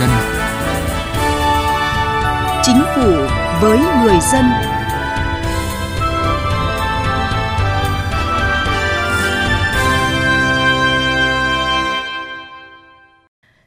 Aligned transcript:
dân. 0.00 0.08
Chính 2.62 2.82
phủ 2.94 3.10
với 3.60 3.78
người 3.78 4.18
dân. 4.32 4.44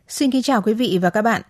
Xin 0.07 0.31
kính 0.31 0.41
chào 0.41 0.61
quý 0.61 0.73
vị 0.73 0.99
và 1.01 1.09
các 1.09 1.21
bạn. 1.21 1.41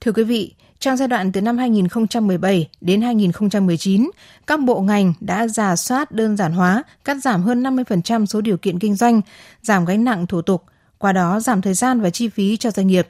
Thưa 0.00 0.12
quý 0.12 0.24
vị, 0.24 0.54
trong 0.78 0.96
giai 0.96 1.08
đoạn 1.08 1.32
từ 1.32 1.40
năm 1.40 1.58
2017 1.58 2.68
đến 2.80 3.02
2019, 3.02 4.10
các 4.46 4.60
bộ 4.60 4.80
ngành 4.80 5.14
đã 5.20 5.46
giả 5.46 5.76
soát 5.76 6.12
đơn 6.12 6.36
giản 6.36 6.52
hóa, 6.52 6.82
cắt 7.04 7.16
giảm 7.22 7.42
hơn 7.42 7.62
50% 7.62 8.26
số 8.26 8.40
điều 8.40 8.56
kiện 8.56 8.78
kinh 8.78 8.94
doanh, 8.94 9.20
giảm 9.62 9.84
gánh 9.84 10.04
nặng 10.04 10.26
thủ 10.26 10.42
tục, 10.42 10.64
qua 10.98 11.12
đó 11.12 11.40
giảm 11.40 11.62
thời 11.62 11.74
gian 11.74 12.00
và 12.00 12.10
chi 12.10 12.28
phí 12.28 12.56
cho 12.56 12.70
doanh 12.70 12.86
nghiệp. 12.86 13.08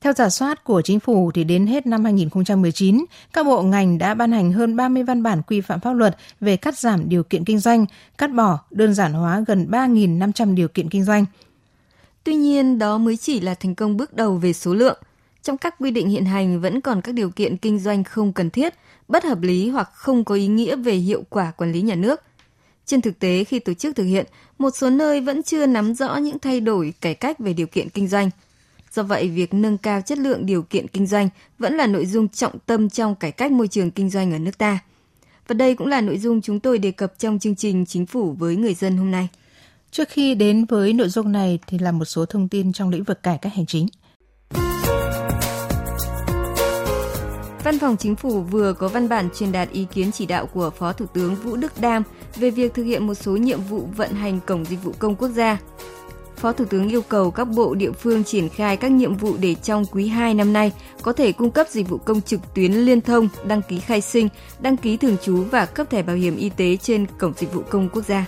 Theo 0.00 0.12
giả 0.12 0.30
soát 0.30 0.64
của 0.64 0.82
chính 0.82 1.00
phủ 1.00 1.30
thì 1.34 1.44
đến 1.44 1.66
hết 1.66 1.86
năm 1.86 2.04
2019, 2.04 3.04
các 3.32 3.46
bộ 3.46 3.62
ngành 3.62 3.98
đã 3.98 4.14
ban 4.14 4.32
hành 4.32 4.52
hơn 4.52 4.76
30 4.76 5.02
văn 5.02 5.22
bản 5.22 5.42
quy 5.42 5.60
phạm 5.60 5.80
pháp 5.80 5.92
luật 5.92 6.16
về 6.40 6.56
cắt 6.56 6.78
giảm 6.78 7.08
điều 7.08 7.22
kiện 7.22 7.44
kinh 7.44 7.58
doanh, 7.58 7.86
cắt 8.18 8.26
bỏ, 8.26 8.58
đơn 8.70 8.94
giản 8.94 9.12
hóa 9.12 9.44
gần 9.46 9.66
3.500 9.70 10.54
điều 10.54 10.68
kiện 10.68 10.88
kinh 10.88 11.04
doanh. 11.04 11.24
Tuy 12.24 12.34
nhiên, 12.34 12.78
đó 12.78 12.98
mới 12.98 13.16
chỉ 13.16 13.40
là 13.40 13.54
thành 13.54 13.74
công 13.74 13.96
bước 13.96 14.14
đầu 14.14 14.36
về 14.36 14.52
số 14.52 14.74
lượng. 14.74 14.98
Trong 15.42 15.58
các 15.58 15.74
quy 15.78 15.90
định 15.90 16.08
hiện 16.08 16.24
hành 16.24 16.60
vẫn 16.60 16.80
còn 16.80 17.00
các 17.00 17.12
điều 17.12 17.30
kiện 17.30 17.56
kinh 17.56 17.78
doanh 17.78 18.04
không 18.04 18.32
cần 18.32 18.50
thiết, 18.50 18.74
bất 19.08 19.24
hợp 19.24 19.42
lý 19.42 19.68
hoặc 19.68 19.90
không 19.94 20.24
có 20.24 20.34
ý 20.34 20.46
nghĩa 20.46 20.76
về 20.76 20.94
hiệu 20.94 21.22
quả 21.28 21.50
quản 21.50 21.72
lý 21.72 21.82
nhà 21.82 21.94
nước. 21.94 22.22
Trên 22.86 23.00
thực 23.00 23.18
tế, 23.18 23.44
khi 23.44 23.58
tổ 23.58 23.74
chức 23.74 23.96
thực 23.96 24.04
hiện, 24.04 24.26
một 24.58 24.70
số 24.70 24.90
nơi 24.90 25.20
vẫn 25.20 25.42
chưa 25.42 25.66
nắm 25.66 25.94
rõ 25.94 26.16
những 26.16 26.38
thay 26.38 26.60
đổi 26.60 26.94
cải 27.00 27.14
cách 27.14 27.38
về 27.38 27.52
điều 27.52 27.66
kiện 27.66 27.88
kinh 27.88 28.08
doanh. 28.08 28.30
Do 28.96 29.02
vậy, 29.02 29.28
việc 29.28 29.54
nâng 29.54 29.78
cao 29.78 30.00
chất 30.00 30.18
lượng 30.18 30.46
điều 30.46 30.62
kiện 30.62 30.88
kinh 30.88 31.06
doanh 31.06 31.28
vẫn 31.58 31.74
là 31.74 31.86
nội 31.86 32.06
dung 32.06 32.28
trọng 32.28 32.58
tâm 32.66 32.90
trong 32.90 33.14
cải 33.14 33.32
cách 33.32 33.52
môi 33.52 33.68
trường 33.68 33.90
kinh 33.90 34.10
doanh 34.10 34.32
ở 34.32 34.38
nước 34.38 34.58
ta. 34.58 34.78
Và 35.48 35.54
đây 35.54 35.74
cũng 35.74 35.86
là 35.86 36.00
nội 36.00 36.18
dung 36.18 36.42
chúng 36.42 36.60
tôi 36.60 36.78
đề 36.78 36.90
cập 36.90 37.12
trong 37.18 37.38
chương 37.38 37.56
trình 37.56 37.86
Chính 37.86 38.06
phủ 38.06 38.32
với 38.32 38.56
người 38.56 38.74
dân 38.74 38.96
hôm 38.96 39.10
nay. 39.10 39.28
Trước 39.90 40.08
khi 40.08 40.34
đến 40.34 40.64
với 40.64 40.92
nội 40.92 41.08
dung 41.08 41.32
này 41.32 41.58
thì 41.66 41.78
là 41.78 41.92
một 41.92 42.04
số 42.04 42.26
thông 42.26 42.48
tin 42.48 42.72
trong 42.72 42.90
lĩnh 42.90 43.04
vực 43.04 43.22
cải 43.22 43.38
cách 43.38 43.52
hành 43.54 43.66
chính. 43.66 43.86
Văn 47.64 47.78
phòng 47.78 47.96
Chính 47.96 48.16
phủ 48.16 48.40
vừa 48.40 48.72
có 48.72 48.88
văn 48.88 49.08
bản 49.08 49.28
truyền 49.38 49.52
đạt 49.52 49.70
ý 49.70 49.86
kiến 49.92 50.12
chỉ 50.12 50.26
đạo 50.26 50.46
của 50.46 50.70
Phó 50.70 50.92
Thủ 50.92 51.06
tướng 51.14 51.34
Vũ 51.34 51.56
Đức 51.56 51.80
Đam 51.80 52.02
về 52.36 52.50
việc 52.50 52.74
thực 52.74 52.84
hiện 52.84 53.06
một 53.06 53.14
số 53.14 53.36
nhiệm 53.36 53.60
vụ 53.60 53.88
vận 53.96 54.10
hành 54.10 54.40
Cổng 54.46 54.64
Dịch 54.64 54.84
vụ 54.84 54.92
Công 54.98 55.16
Quốc 55.16 55.28
gia. 55.28 55.58
Phó 56.36 56.52
Thủ 56.52 56.64
tướng 56.64 56.88
yêu 56.88 57.02
cầu 57.02 57.30
các 57.30 57.44
bộ 57.44 57.74
địa 57.74 57.92
phương 57.92 58.24
triển 58.24 58.48
khai 58.48 58.76
các 58.76 58.90
nhiệm 58.90 59.14
vụ 59.14 59.36
để 59.40 59.54
trong 59.54 59.84
quý 59.86 60.08
2 60.08 60.34
năm 60.34 60.52
nay 60.52 60.72
có 61.02 61.12
thể 61.12 61.32
cung 61.32 61.50
cấp 61.50 61.66
dịch 61.70 61.88
vụ 61.88 61.98
công 61.98 62.22
trực 62.22 62.40
tuyến 62.54 62.72
liên 62.72 63.00
thông, 63.00 63.28
đăng 63.46 63.62
ký 63.62 63.80
khai 63.80 64.00
sinh, 64.00 64.28
đăng 64.60 64.76
ký 64.76 64.96
thường 64.96 65.16
trú 65.22 65.42
và 65.42 65.66
cấp 65.66 65.90
thẻ 65.90 66.02
bảo 66.02 66.16
hiểm 66.16 66.36
y 66.36 66.48
tế 66.48 66.76
trên 66.76 67.06
Cổng 67.18 67.32
Dịch 67.36 67.54
vụ 67.54 67.62
Công 67.70 67.88
Quốc 67.88 68.04
gia. 68.06 68.26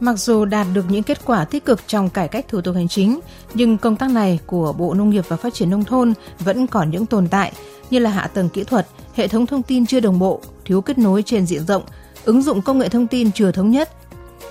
Mặc 0.00 0.18
dù 0.18 0.44
đạt 0.44 0.66
được 0.74 0.84
những 0.88 1.02
kết 1.02 1.24
quả 1.24 1.44
tích 1.44 1.64
cực 1.64 1.80
trong 1.86 2.10
cải 2.10 2.28
cách 2.28 2.48
thủ 2.48 2.60
tục 2.60 2.74
hành 2.74 2.88
chính, 2.88 3.20
nhưng 3.54 3.78
công 3.78 3.96
tác 3.96 4.10
này 4.10 4.38
của 4.46 4.72
Bộ 4.72 4.94
Nông 4.94 5.10
nghiệp 5.10 5.24
và 5.28 5.36
Phát 5.36 5.54
triển 5.54 5.70
Nông 5.70 5.84
thôn 5.84 6.12
vẫn 6.38 6.66
còn 6.66 6.90
những 6.90 7.06
tồn 7.06 7.28
tại 7.28 7.52
như 7.90 7.98
là 7.98 8.10
hạ 8.10 8.26
tầng 8.34 8.48
kỹ 8.48 8.64
thuật, 8.64 8.86
hệ 9.14 9.28
thống 9.28 9.46
thông 9.46 9.62
tin 9.62 9.86
chưa 9.86 10.00
đồng 10.00 10.18
bộ, 10.18 10.40
thiếu 10.64 10.80
kết 10.80 10.98
nối 10.98 11.22
trên 11.22 11.46
diện 11.46 11.66
rộng, 11.66 11.82
ứng 12.24 12.42
dụng 12.42 12.62
công 12.62 12.78
nghệ 12.78 12.88
thông 12.88 13.06
tin 13.06 13.32
chưa 13.32 13.52
thống 13.52 13.70
nhất. 13.70 13.90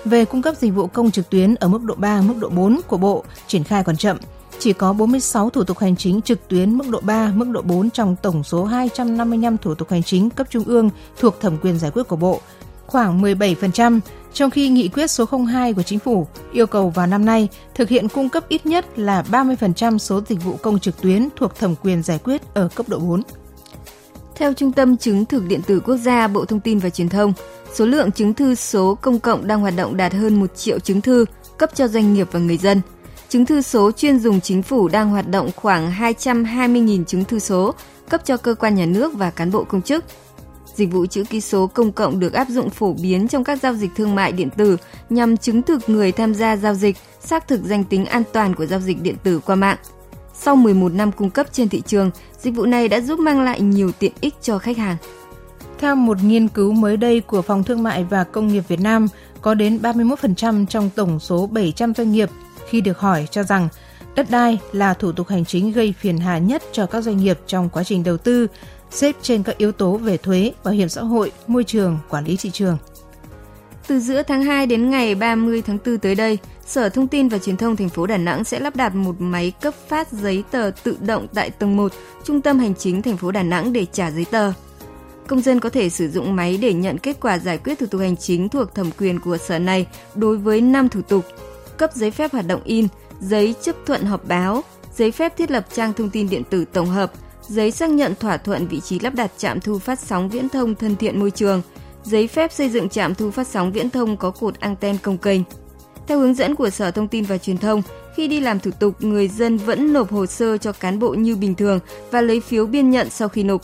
Về 0.04 0.24
cung 0.24 0.42
cấp 0.42 0.56
dịch 0.56 0.74
vụ 0.74 0.86
công 0.86 1.10
trực 1.10 1.30
tuyến 1.30 1.54
ở 1.54 1.68
mức 1.68 1.82
độ 1.82 1.94
3, 1.94 2.20
mức 2.20 2.34
độ 2.40 2.48
4 2.48 2.80
của 2.86 2.96
Bộ, 2.96 3.24
triển 3.46 3.64
khai 3.64 3.84
còn 3.84 3.96
chậm. 3.96 4.16
Chỉ 4.58 4.72
có 4.72 4.92
46 4.92 5.50
thủ 5.50 5.64
tục 5.64 5.78
hành 5.78 5.96
chính 5.96 6.22
trực 6.22 6.48
tuyến 6.48 6.74
mức 6.74 6.88
độ 6.90 7.00
3, 7.02 7.32
mức 7.34 7.48
độ 7.50 7.62
4 7.62 7.90
trong 7.90 8.16
tổng 8.22 8.44
số 8.44 8.64
255 8.64 9.58
thủ 9.58 9.74
tục 9.74 9.90
hành 9.90 10.02
chính 10.02 10.30
cấp 10.30 10.46
trung 10.50 10.64
ương 10.64 10.90
thuộc 11.18 11.40
thẩm 11.40 11.58
quyền 11.62 11.78
giải 11.78 11.90
quyết 11.90 12.08
của 12.08 12.16
Bộ, 12.16 12.40
khoảng 12.86 13.22
17%, 13.22 14.00
trong 14.32 14.50
khi 14.50 14.68
nghị 14.68 14.88
quyết 14.88 15.10
số 15.10 15.24
02 15.46 15.72
của 15.72 15.82
chính 15.82 15.98
phủ 15.98 16.26
yêu 16.52 16.66
cầu 16.66 16.90
vào 16.90 17.06
năm 17.06 17.24
nay 17.24 17.48
thực 17.74 17.88
hiện 17.88 18.08
cung 18.08 18.28
cấp 18.28 18.44
ít 18.48 18.66
nhất 18.66 18.98
là 18.98 19.24
30% 19.30 19.98
số 19.98 20.20
dịch 20.28 20.44
vụ 20.44 20.56
công 20.56 20.78
trực 20.78 21.00
tuyến 21.02 21.28
thuộc 21.36 21.56
thẩm 21.56 21.74
quyền 21.82 22.02
giải 22.02 22.18
quyết 22.24 22.54
ở 22.54 22.68
cấp 22.74 22.88
độ 22.88 22.98
4. 22.98 23.22
Theo 24.40 24.52
Trung 24.52 24.72
tâm 24.72 24.96
Chứng 24.96 25.24
thực 25.24 25.46
Điện 25.46 25.60
tử 25.62 25.80
Quốc 25.80 25.96
gia 25.96 26.28
Bộ 26.28 26.44
Thông 26.44 26.60
tin 26.60 26.78
và 26.78 26.90
Truyền 26.90 27.08
thông, 27.08 27.32
số 27.74 27.86
lượng 27.86 28.12
chứng 28.12 28.34
thư 28.34 28.54
số 28.54 28.94
công 28.94 29.20
cộng 29.20 29.46
đang 29.46 29.60
hoạt 29.60 29.74
động 29.76 29.96
đạt 29.96 30.12
hơn 30.12 30.40
1 30.40 30.56
triệu 30.56 30.78
chứng 30.78 31.00
thư 31.00 31.24
cấp 31.58 31.70
cho 31.74 31.88
doanh 31.88 32.14
nghiệp 32.14 32.28
và 32.32 32.40
người 32.40 32.56
dân. 32.56 32.80
Chứng 33.28 33.46
thư 33.46 33.62
số 33.62 33.90
chuyên 33.92 34.18
dùng 34.18 34.40
chính 34.40 34.62
phủ 34.62 34.88
đang 34.88 35.10
hoạt 35.10 35.28
động 35.28 35.50
khoảng 35.56 35.92
220.000 35.92 37.04
chứng 37.04 37.24
thư 37.24 37.38
số 37.38 37.74
cấp 38.08 38.20
cho 38.24 38.36
cơ 38.36 38.54
quan 38.54 38.74
nhà 38.74 38.86
nước 38.86 39.14
và 39.14 39.30
cán 39.30 39.50
bộ 39.50 39.64
công 39.64 39.82
chức. 39.82 40.04
Dịch 40.74 40.92
vụ 40.92 41.06
chữ 41.06 41.24
ký 41.30 41.40
số 41.40 41.66
công 41.66 41.92
cộng 41.92 42.20
được 42.20 42.32
áp 42.32 42.48
dụng 42.48 42.70
phổ 42.70 42.92
biến 43.02 43.28
trong 43.28 43.44
các 43.44 43.62
giao 43.62 43.74
dịch 43.74 43.90
thương 43.96 44.14
mại 44.14 44.32
điện 44.32 44.50
tử 44.56 44.76
nhằm 45.10 45.36
chứng 45.36 45.62
thực 45.62 45.88
người 45.88 46.12
tham 46.12 46.34
gia 46.34 46.56
giao 46.56 46.74
dịch, 46.74 46.96
xác 47.20 47.48
thực 47.48 47.60
danh 47.64 47.84
tính 47.84 48.06
an 48.06 48.22
toàn 48.32 48.54
của 48.54 48.66
giao 48.66 48.80
dịch 48.80 49.02
điện 49.02 49.16
tử 49.22 49.40
qua 49.46 49.56
mạng. 49.56 49.76
Sau 50.42 50.56
11 50.56 50.92
năm 50.92 51.12
cung 51.12 51.30
cấp 51.30 51.46
trên 51.52 51.68
thị 51.68 51.82
trường, 51.86 52.10
dịch 52.38 52.54
vụ 52.54 52.66
này 52.66 52.88
đã 52.88 53.00
giúp 53.00 53.18
mang 53.18 53.42
lại 53.42 53.60
nhiều 53.60 53.92
tiện 53.98 54.12
ích 54.20 54.34
cho 54.42 54.58
khách 54.58 54.76
hàng. 54.76 54.96
Theo 55.78 55.94
một 55.94 56.22
nghiên 56.22 56.48
cứu 56.48 56.72
mới 56.72 56.96
đây 56.96 57.20
của 57.20 57.42
Phòng 57.42 57.64
Thương 57.64 57.82
mại 57.82 58.04
và 58.04 58.24
Công 58.24 58.48
nghiệp 58.48 58.62
Việt 58.68 58.80
Nam, 58.80 59.08
có 59.40 59.54
đến 59.54 59.78
31% 59.82 60.66
trong 60.66 60.90
tổng 60.94 61.20
số 61.20 61.46
700 61.46 61.94
doanh 61.94 62.12
nghiệp 62.12 62.30
khi 62.68 62.80
được 62.80 62.98
hỏi 62.98 63.28
cho 63.30 63.42
rằng 63.42 63.68
đất 64.14 64.30
đai 64.30 64.58
là 64.72 64.94
thủ 64.94 65.12
tục 65.12 65.28
hành 65.28 65.44
chính 65.44 65.72
gây 65.72 65.94
phiền 66.00 66.18
hà 66.18 66.38
nhất 66.38 66.62
cho 66.72 66.86
các 66.86 67.00
doanh 67.00 67.16
nghiệp 67.16 67.38
trong 67.46 67.68
quá 67.68 67.84
trình 67.84 68.04
đầu 68.04 68.16
tư, 68.16 68.46
xếp 68.90 69.16
trên 69.22 69.42
các 69.42 69.58
yếu 69.58 69.72
tố 69.72 69.96
về 69.96 70.16
thuế, 70.16 70.52
bảo 70.64 70.74
hiểm 70.74 70.88
xã 70.88 71.02
hội, 71.02 71.32
môi 71.46 71.64
trường, 71.64 71.98
quản 72.08 72.24
lý 72.24 72.36
thị 72.36 72.50
trường. 72.50 72.78
Từ 73.86 74.00
giữa 74.00 74.22
tháng 74.22 74.42
2 74.42 74.66
đến 74.66 74.90
ngày 74.90 75.14
30 75.14 75.62
tháng 75.62 75.78
4 75.86 75.98
tới 75.98 76.14
đây, 76.14 76.38
Sở 76.70 76.88
Thông 76.88 77.08
tin 77.08 77.28
và 77.28 77.38
Truyền 77.38 77.56
thông 77.56 77.76
thành 77.76 77.88
phố 77.88 78.06
Đà 78.06 78.16
Nẵng 78.16 78.44
sẽ 78.44 78.60
lắp 78.60 78.76
đặt 78.76 78.94
một 78.94 79.14
máy 79.18 79.52
cấp 79.60 79.74
phát 79.88 80.12
giấy 80.12 80.44
tờ 80.50 80.70
tự 80.82 80.96
động 81.00 81.26
tại 81.34 81.50
tầng 81.50 81.76
1, 81.76 81.92
Trung 82.24 82.40
tâm 82.40 82.58
Hành 82.58 82.74
chính 82.74 83.02
thành 83.02 83.16
phố 83.16 83.30
Đà 83.30 83.42
Nẵng 83.42 83.72
để 83.72 83.86
trả 83.92 84.10
giấy 84.10 84.26
tờ. 84.30 84.52
Công 85.26 85.40
dân 85.40 85.60
có 85.60 85.68
thể 85.68 85.88
sử 85.88 86.08
dụng 86.08 86.36
máy 86.36 86.58
để 86.62 86.72
nhận 86.72 86.98
kết 86.98 87.16
quả 87.20 87.38
giải 87.38 87.58
quyết 87.58 87.78
thủ 87.78 87.86
tục 87.86 88.00
hành 88.00 88.16
chính 88.16 88.48
thuộc 88.48 88.74
thẩm 88.74 88.90
quyền 88.98 89.20
của 89.20 89.36
sở 89.36 89.58
này 89.58 89.86
đối 90.14 90.36
với 90.36 90.60
5 90.60 90.88
thủ 90.88 91.02
tục: 91.02 91.24
cấp 91.76 91.90
giấy 91.94 92.10
phép 92.10 92.32
hoạt 92.32 92.46
động 92.46 92.60
in, 92.64 92.88
giấy 93.20 93.54
chấp 93.62 93.76
thuận 93.86 94.04
họp 94.04 94.28
báo, 94.28 94.64
giấy 94.96 95.10
phép 95.10 95.36
thiết 95.36 95.50
lập 95.50 95.66
trang 95.72 95.92
thông 95.92 96.10
tin 96.10 96.28
điện 96.28 96.42
tử 96.50 96.64
tổng 96.72 96.86
hợp, 96.86 97.12
giấy 97.48 97.70
xác 97.70 97.90
nhận 97.90 98.14
thỏa 98.20 98.36
thuận 98.36 98.66
vị 98.66 98.80
trí 98.80 98.98
lắp 98.98 99.14
đặt 99.14 99.30
trạm 99.36 99.60
thu 99.60 99.78
phát 99.78 99.98
sóng 99.98 100.28
viễn 100.28 100.48
thông 100.48 100.74
thân 100.74 100.96
thiện 100.96 101.20
môi 101.20 101.30
trường, 101.30 101.62
giấy 102.04 102.28
phép 102.28 102.52
xây 102.52 102.68
dựng 102.68 102.88
trạm 102.88 103.14
thu 103.14 103.30
phát 103.30 103.46
sóng 103.46 103.72
viễn 103.72 103.90
thông 103.90 104.16
có 104.16 104.30
cột 104.30 104.60
anten 104.60 104.98
công 104.98 105.18
kênh. 105.18 105.40
Theo 106.06 106.18
hướng 106.18 106.34
dẫn 106.34 106.54
của 106.54 106.70
Sở 106.70 106.90
Thông 106.90 107.08
tin 107.08 107.24
và 107.24 107.38
Truyền 107.38 107.58
thông, 107.58 107.82
khi 108.16 108.28
đi 108.28 108.40
làm 108.40 108.60
thủ 108.60 108.70
tục, 108.78 108.94
người 109.02 109.28
dân 109.28 109.56
vẫn 109.56 109.92
nộp 109.92 110.12
hồ 110.12 110.26
sơ 110.26 110.58
cho 110.58 110.72
cán 110.72 110.98
bộ 110.98 111.08
như 111.14 111.36
bình 111.36 111.54
thường 111.54 111.78
và 112.10 112.20
lấy 112.20 112.40
phiếu 112.40 112.66
biên 112.66 112.90
nhận 112.90 113.10
sau 113.10 113.28
khi 113.28 113.42
nộp. 113.42 113.60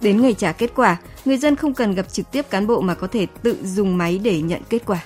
Đến 0.00 0.22
ngày 0.22 0.34
trả 0.34 0.52
kết 0.52 0.70
quả, 0.76 0.96
người 1.24 1.36
dân 1.38 1.56
không 1.56 1.74
cần 1.74 1.94
gặp 1.94 2.12
trực 2.12 2.30
tiếp 2.32 2.50
cán 2.50 2.66
bộ 2.66 2.80
mà 2.80 2.94
có 2.94 3.06
thể 3.06 3.26
tự 3.42 3.56
dùng 3.64 3.98
máy 3.98 4.18
để 4.18 4.42
nhận 4.42 4.60
kết 4.68 4.82
quả. 4.86 5.04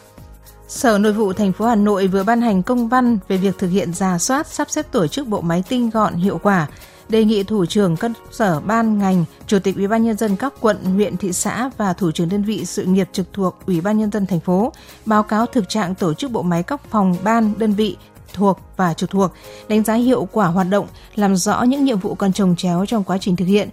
Sở 0.69 0.98
Nội 0.98 1.12
vụ 1.12 1.32
thành 1.32 1.53
phố 1.53 1.66
Hà 1.66 1.75
Nội 1.75 2.06
vừa 2.06 2.22
ban 2.22 2.41
hành 2.41 2.62
công 2.62 2.88
văn 2.88 3.19
về 3.28 3.37
việc 3.37 3.58
thực 3.58 3.69
hiện 3.69 3.94
giả 3.94 4.19
soát 4.19 4.47
sắp 4.47 4.70
xếp 4.70 4.87
tổ 4.93 5.06
chức 5.06 5.26
bộ 5.26 5.41
máy 5.41 5.64
tinh 5.69 5.91
gọn 5.91 6.14
hiệu 6.14 6.41
quả, 6.43 6.66
đề 7.09 7.25
nghị 7.25 7.43
thủ 7.43 7.67
trưởng 7.67 7.97
các 7.97 8.11
sở 8.31 8.61
ban 8.61 8.99
ngành, 8.99 9.25
chủ 9.47 9.59
tịch 9.59 9.77
ủy 9.77 9.89
ban 9.89 10.05
nhân 10.05 10.17
dân 10.17 10.37
các 10.37 10.55
quận, 10.61 10.84
huyện, 10.84 11.17
thị 11.17 11.33
xã 11.33 11.71
và 11.77 11.93
thủ 11.93 12.11
trưởng 12.11 12.28
đơn 12.28 12.43
vị 12.43 12.65
sự 12.65 12.84
nghiệp 12.84 13.09
trực 13.12 13.33
thuộc 13.33 13.59
ủy 13.67 13.81
ban 13.81 13.99
nhân 13.99 14.11
dân 14.11 14.27
thành 14.27 14.41
phố 14.41 14.72
báo 15.05 15.23
cáo 15.23 15.47
thực 15.47 15.69
trạng 15.69 15.94
tổ 15.94 16.14
chức 16.14 16.31
bộ 16.31 16.43
máy 16.43 16.62
các 16.62 16.81
phòng 16.91 17.17
ban, 17.25 17.53
đơn 17.58 17.73
vị 17.73 17.97
thuộc 18.32 18.61
và 18.76 18.94
trực 18.94 19.11
thuộc, 19.11 19.32
đánh 19.69 19.85
giá 19.85 19.94
hiệu 19.94 20.29
quả 20.32 20.47
hoạt 20.47 20.67
động, 20.70 20.87
làm 21.14 21.37
rõ 21.37 21.62
những 21.62 21.85
nhiệm 21.85 21.99
vụ 21.99 22.14
còn 22.14 22.32
trồng 22.32 22.56
chéo 22.56 22.87
trong 22.87 23.05
quá 23.05 23.19
trình 23.19 23.37
thực 23.37 23.44
hiện, 23.44 23.69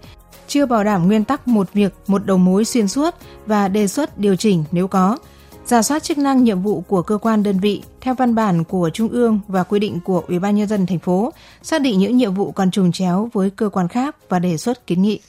chưa 0.48 0.66
bảo 0.66 0.84
đảm 0.84 1.08
nguyên 1.08 1.24
tắc 1.24 1.48
một 1.48 1.74
việc, 1.74 1.94
một 2.08 2.26
đầu 2.26 2.38
mối 2.38 2.66
xuyên 2.66 2.88
suốt 2.88 3.16
và 3.46 3.68
đề 3.68 3.88
xuất 3.88 4.18
điều 4.18 4.36
chỉnh 4.36 4.64
nếu 4.72 4.88
có, 4.88 5.18
giả 5.66 5.82
soát 5.82 6.04
chức 6.04 6.18
năng 6.18 6.44
nhiệm 6.44 6.62
vụ 6.62 6.82
của 6.82 7.02
cơ 7.02 7.18
quan 7.18 7.44
đơn 7.44 7.60
vị 7.60 7.82
theo 8.02 8.14
văn 8.14 8.36
bản 8.36 8.64
của 8.64 8.90
Trung 8.94 9.10
ương 9.10 9.40
và 9.48 9.64
quy 9.64 9.80
định 9.80 10.00
của 10.06 10.24
Ủy 10.28 10.40
ban 10.40 10.56
nhân 10.56 10.68
dân 10.68 10.86
thành 10.86 11.00
phố, 11.00 11.34
xác 11.62 11.82
định 11.82 12.00
những 12.00 12.18
nhiệm 12.18 12.34
vụ 12.34 12.52
còn 12.52 12.72
trùng 12.72 12.92
chéo 12.92 13.30
với 13.34 13.50
cơ 13.50 13.70
quan 13.70 13.88
khác 13.88 14.16
và 14.30 14.40
đề 14.40 14.58
xuất 14.58 14.88
kiến 14.88 15.02
nghị. 15.02 15.20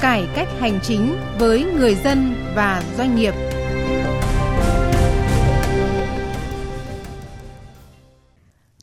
Cải 0.00 0.26
cách 0.34 0.48
hành 0.58 0.78
chính 0.82 1.16
với 1.38 1.64
người 1.64 1.94
dân 1.94 2.34
và 2.54 2.82
doanh 2.98 3.16
nghiệp. 3.16 3.34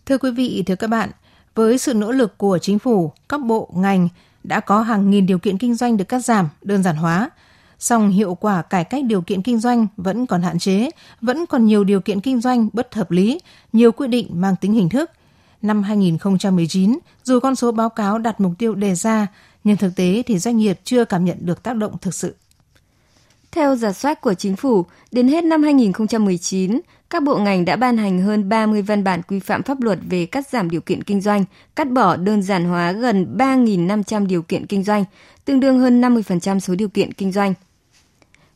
Thưa 0.05 0.17
quý 0.17 0.31
vị, 0.31 0.63
thưa 0.65 0.75
các 0.75 0.87
bạn, 0.87 1.09
với 1.55 1.77
sự 1.77 1.93
nỗ 1.93 2.11
lực 2.11 2.37
của 2.37 2.57
chính 2.61 2.79
phủ, 2.79 3.11
các 3.29 3.41
bộ, 3.41 3.69
ngành 3.75 4.07
đã 4.43 4.59
có 4.59 4.81
hàng 4.81 5.09
nghìn 5.09 5.25
điều 5.25 5.39
kiện 5.39 5.57
kinh 5.57 5.75
doanh 5.75 5.97
được 5.97 6.05
cắt 6.05 6.19
giảm, 6.19 6.49
đơn 6.61 6.83
giản 6.83 6.95
hóa. 6.95 7.29
Song 7.79 8.09
hiệu 8.09 8.35
quả 8.35 8.61
cải 8.61 8.83
cách 8.83 9.03
điều 9.05 9.21
kiện 9.21 9.41
kinh 9.41 9.59
doanh 9.59 9.87
vẫn 9.97 10.25
còn 10.25 10.41
hạn 10.41 10.59
chế, 10.59 10.89
vẫn 11.21 11.45
còn 11.45 11.65
nhiều 11.65 11.83
điều 11.83 12.01
kiện 12.01 12.21
kinh 12.21 12.41
doanh 12.41 12.69
bất 12.73 12.95
hợp 12.95 13.11
lý, 13.11 13.39
nhiều 13.73 13.91
quy 13.91 14.07
định 14.07 14.27
mang 14.41 14.55
tính 14.61 14.73
hình 14.73 14.89
thức. 14.89 15.11
Năm 15.61 15.83
2019, 15.83 16.99
dù 17.23 17.39
con 17.39 17.55
số 17.55 17.71
báo 17.71 17.89
cáo 17.89 18.17
đặt 18.17 18.41
mục 18.41 18.51
tiêu 18.57 18.75
đề 18.75 18.95
ra, 18.95 19.27
nhưng 19.63 19.77
thực 19.77 19.95
tế 19.95 20.23
thì 20.25 20.39
doanh 20.39 20.57
nghiệp 20.57 20.79
chưa 20.83 21.05
cảm 21.05 21.25
nhận 21.25 21.37
được 21.41 21.63
tác 21.63 21.75
động 21.75 21.97
thực 22.01 22.13
sự. 22.13 22.35
Theo 23.51 23.75
giả 23.75 23.93
soát 23.93 24.21
của 24.21 24.33
chính 24.33 24.55
phủ, 24.55 24.85
đến 25.11 25.27
hết 25.27 25.43
năm 25.43 25.63
2019, 25.63 26.79
các 27.09 27.23
bộ 27.23 27.37
ngành 27.37 27.65
đã 27.65 27.75
ban 27.75 27.97
hành 27.97 28.21
hơn 28.21 28.49
30 28.49 28.81
văn 28.81 29.03
bản 29.03 29.21
quy 29.27 29.39
phạm 29.39 29.63
pháp 29.63 29.81
luật 29.81 29.99
về 30.09 30.25
cắt 30.25 30.47
giảm 30.47 30.69
điều 30.69 30.81
kiện 30.81 31.03
kinh 31.03 31.21
doanh, 31.21 31.45
cắt 31.75 31.91
bỏ 31.91 32.15
đơn 32.15 32.41
giản 32.41 32.65
hóa 32.65 32.91
gần 32.91 33.35
3.500 33.37 34.27
điều 34.27 34.41
kiện 34.41 34.65
kinh 34.65 34.83
doanh, 34.83 35.05
tương 35.45 35.59
đương 35.59 35.79
hơn 35.79 36.01
50% 36.01 36.59
số 36.59 36.75
điều 36.75 36.89
kiện 36.89 37.13
kinh 37.13 37.31
doanh. 37.31 37.53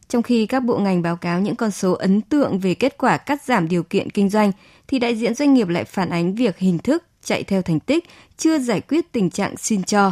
Trong 0.07 0.23
khi 0.23 0.45
các 0.45 0.59
bộ 0.59 0.77
ngành 0.77 1.01
báo 1.01 1.15
cáo 1.15 1.39
những 1.39 1.55
con 1.55 1.71
số 1.71 1.93
ấn 1.93 2.21
tượng 2.21 2.59
về 2.59 2.73
kết 2.73 2.97
quả 2.97 3.17
cắt 3.17 3.43
giảm 3.43 3.67
điều 3.67 3.83
kiện 3.83 4.09
kinh 4.09 4.29
doanh, 4.29 4.51
thì 4.87 4.99
đại 4.99 5.15
diện 5.15 5.35
doanh 5.35 5.53
nghiệp 5.53 5.67
lại 5.67 5.83
phản 5.83 6.09
ánh 6.09 6.35
việc 6.35 6.57
hình 6.57 6.77
thức 6.77 7.03
chạy 7.23 7.43
theo 7.43 7.61
thành 7.61 7.79
tích 7.79 8.05
chưa 8.37 8.59
giải 8.59 8.81
quyết 8.81 9.11
tình 9.11 9.29
trạng 9.29 9.57
xin 9.57 9.83
cho. 9.83 10.11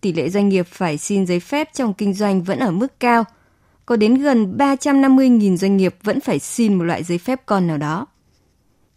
Tỷ 0.00 0.12
lệ 0.12 0.28
doanh 0.28 0.48
nghiệp 0.48 0.66
phải 0.70 0.98
xin 0.98 1.26
giấy 1.26 1.40
phép 1.40 1.68
trong 1.74 1.94
kinh 1.94 2.14
doanh 2.14 2.42
vẫn 2.42 2.58
ở 2.58 2.70
mức 2.70 3.00
cao– 3.00 3.24
có 3.88 3.96
đến 3.96 4.14
gần 4.14 4.56
350.000 4.56 5.56
doanh 5.56 5.76
nghiệp 5.76 5.94
vẫn 6.02 6.20
phải 6.20 6.38
xin 6.38 6.74
một 6.74 6.84
loại 6.84 7.04
giấy 7.04 7.18
phép 7.18 7.40
con 7.46 7.66
nào 7.66 7.78
đó. 7.78 8.06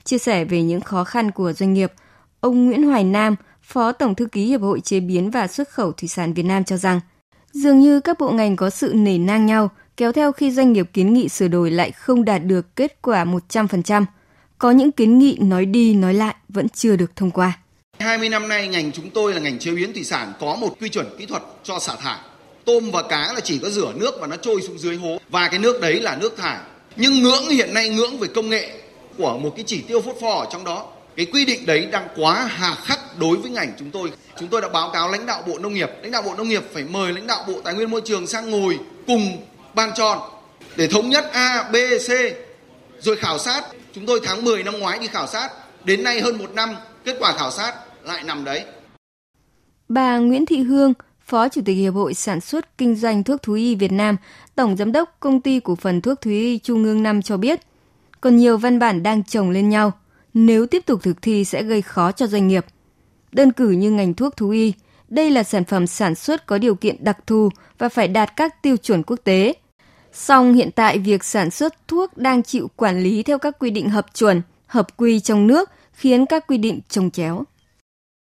Chia 0.03 0.17
sẻ 0.17 0.45
về 0.45 0.61
những 0.61 0.81
khó 0.81 1.03
khăn 1.03 1.31
của 1.31 1.53
doanh 1.53 1.73
nghiệp, 1.73 1.93
ông 2.39 2.65
Nguyễn 2.65 2.83
Hoài 2.83 3.03
Nam, 3.03 3.35
Phó 3.61 3.91
Tổng 3.91 4.15
Thư 4.15 4.25
ký 4.25 4.45
Hiệp 4.45 4.61
hội 4.61 4.79
Chế 4.79 4.99
biến 4.99 5.31
và 5.31 5.47
Xuất 5.47 5.69
khẩu 5.69 5.91
Thủy 5.91 6.09
sản 6.09 6.33
Việt 6.33 6.43
Nam 6.43 6.63
cho 6.63 6.77
rằng, 6.77 6.99
dường 7.51 7.79
như 7.79 7.99
các 7.99 8.19
bộ 8.19 8.31
ngành 8.31 8.55
có 8.55 8.69
sự 8.69 8.93
nể 8.95 9.17
nang 9.17 9.45
nhau, 9.45 9.69
kéo 9.97 10.11
theo 10.11 10.31
khi 10.31 10.51
doanh 10.51 10.73
nghiệp 10.73 10.89
kiến 10.93 11.13
nghị 11.13 11.29
sửa 11.29 11.47
đổi 11.47 11.71
lại 11.71 11.91
không 11.91 12.25
đạt 12.25 12.45
được 12.45 12.75
kết 12.75 13.01
quả 13.01 13.25
100%. 13.25 14.05
Có 14.57 14.71
những 14.71 14.91
kiến 14.91 15.19
nghị 15.19 15.37
nói 15.41 15.65
đi 15.65 15.93
nói 15.93 16.13
lại 16.13 16.35
vẫn 16.49 16.69
chưa 16.69 16.95
được 16.95 17.15
thông 17.15 17.31
qua. 17.31 17.59
20 17.99 18.29
năm 18.29 18.47
nay 18.47 18.67
ngành 18.67 18.91
chúng 18.91 19.09
tôi 19.09 19.33
là 19.33 19.39
ngành 19.39 19.59
chế 19.59 19.71
biến 19.71 19.93
thủy 19.93 20.03
sản 20.03 20.33
có 20.39 20.55
một 20.55 20.75
quy 20.81 20.89
chuẩn 20.89 21.05
kỹ 21.17 21.25
thuật 21.25 21.43
cho 21.63 21.79
xả 21.79 21.95
thải 21.95 22.19
tôm 22.65 22.91
và 22.91 23.01
cá 23.01 23.33
là 23.33 23.39
chỉ 23.39 23.59
có 23.59 23.69
rửa 23.69 23.93
nước 23.95 24.15
và 24.19 24.27
nó 24.27 24.35
trôi 24.35 24.61
xuống 24.61 24.79
dưới 24.79 24.95
hố. 24.95 25.17
Và 25.29 25.47
cái 25.47 25.59
nước 25.59 25.81
đấy 25.81 25.99
là 25.99 26.15
nước 26.15 26.37
thải. 26.37 26.57
Nhưng 26.95 27.23
ngưỡng, 27.23 27.49
hiện 27.49 27.73
nay 27.73 27.89
ngưỡng 27.89 28.17
về 28.17 28.27
công 28.27 28.49
nghệ 28.49 28.69
của 29.17 29.37
một 29.37 29.53
cái 29.55 29.63
chỉ 29.67 29.81
tiêu 29.81 30.01
phốt 30.01 30.15
pho 30.21 30.33
ở 30.33 30.45
trong 30.51 30.63
đó, 30.63 30.87
cái 31.15 31.25
quy 31.25 31.45
định 31.45 31.65
đấy 31.65 31.87
đang 31.91 32.07
quá 32.15 32.45
hà 32.51 32.75
khắc 32.75 32.99
đối 33.17 33.37
với 33.37 33.51
ngành 33.51 33.73
chúng 33.79 33.91
tôi. 33.91 34.11
Chúng 34.39 34.47
tôi 34.47 34.61
đã 34.61 34.69
báo 34.69 34.89
cáo 34.93 35.11
lãnh 35.11 35.25
đạo 35.25 35.43
bộ 35.47 35.59
nông 35.59 35.73
nghiệp. 35.73 35.89
Lãnh 36.01 36.11
đạo 36.11 36.21
bộ 36.21 36.35
nông 36.35 36.49
nghiệp 36.49 36.63
phải 36.73 36.83
mời 36.83 37.13
lãnh 37.13 37.27
đạo 37.27 37.43
bộ 37.47 37.61
tài 37.63 37.73
nguyên 37.73 37.91
môi 37.91 38.01
trường 38.01 38.27
sang 38.27 38.49
ngồi 38.49 38.79
cùng 39.07 39.37
ban 39.73 39.91
tròn 39.95 40.19
để 40.75 40.87
thống 40.87 41.09
nhất 41.09 41.29
a, 41.33 41.69
b, 41.71 41.75
c, 42.07 42.09
rồi 42.99 43.15
khảo 43.15 43.39
sát. 43.39 43.63
Chúng 43.93 44.05
tôi 44.05 44.19
tháng 44.23 44.43
10 44.45 44.63
năm 44.63 44.79
ngoái 44.79 44.99
đi 44.99 45.07
khảo 45.07 45.27
sát. 45.27 45.49
Đến 45.83 46.03
nay 46.03 46.21
hơn 46.21 46.37
một 46.37 46.53
năm, 46.53 46.75
kết 47.05 47.15
quả 47.19 47.33
khảo 47.37 47.51
sát 47.51 47.73
lại 48.03 48.23
nằm 48.23 48.43
đấy. 48.43 48.63
Bà 49.89 50.17
Nguyễn 50.17 50.45
Thị 50.45 50.57
Hương 50.57 50.93
Phó 51.31 51.49
Chủ 51.49 51.61
tịch 51.65 51.77
Hiệp 51.77 51.93
hội 51.93 52.13
Sản 52.13 52.41
xuất 52.41 52.77
Kinh 52.77 52.95
doanh 52.95 53.23
Thuốc 53.23 53.41
Thú 53.41 53.53
y 53.53 53.75
Việt 53.75 53.91
Nam, 53.91 54.17
Tổng 54.55 54.77
Giám 54.77 54.91
đốc 54.91 55.15
Công 55.19 55.41
ty 55.41 55.59
Cổ 55.59 55.75
phần 55.75 56.01
Thuốc 56.01 56.21
Thú 56.21 56.29
y 56.31 56.57
Trung 56.57 56.83
ương 56.83 57.03
5 57.03 57.21
cho 57.21 57.37
biết, 57.37 57.59
còn 58.21 58.37
nhiều 58.37 58.57
văn 58.57 58.79
bản 58.79 59.03
đang 59.03 59.23
chồng 59.23 59.49
lên 59.49 59.69
nhau, 59.69 59.91
nếu 60.33 60.65
tiếp 60.65 60.85
tục 60.85 60.99
thực 61.03 61.21
thi 61.21 61.45
sẽ 61.45 61.63
gây 61.63 61.81
khó 61.81 62.11
cho 62.11 62.27
doanh 62.27 62.47
nghiệp. 62.47 62.65
Đơn 63.31 63.51
cử 63.51 63.69
như 63.69 63.91
ngành 63.91 64.13
thuốc 64.13 64.37
thú 64.37 64.49
y, 64.49 64.73
đây 65.09 65.29
là 65.29 65.43
sản 65.43 65.63
phẩm 65.63 65.87
sản 65.87 66.15
xuất 66.15 66.45
có 66.45 66.57
điều 66.57 66.75
kiện 66.75 67.03
đặc 67.03 67.17
thù 67.27 67.49
và 67.77 67.89
phải 67.89 68.07
đạt 68.07 68.35
các 68.35 68.61
tiêu 68.61 68.77
chuẩn 68.77 69.03
quốc 69.03 69.19
tế. 69.23 69.53
Song 70.13 70.53
hiện 70.53 70.71
tại 70.71 70.99
việc 70.99 71.23
sản 71.23 71.51
xuất 71.51 71.87
thuốc 71.87 72.17
đang 72.17 72.43
chịu 72.43 72.69
quản 72.75 73.03
lý 73.03 73.23
theo 73.23 73.37
các 73.37 73.59
quy 73.59 73.69
định 73.69 73.89
hợp 73.89 74.05
chuẩn, 74.13 74.41
hợp 74.67 74.97
quy 74.97 75.19
trong 75.19 75.47
nước 75.47 75.69
khiến 75.93 76.25
các 76.25 76.47
quy 76.47 76.57
định 76.57 76.79
trồng 76.89 77.11
chéo. 77.11 77.43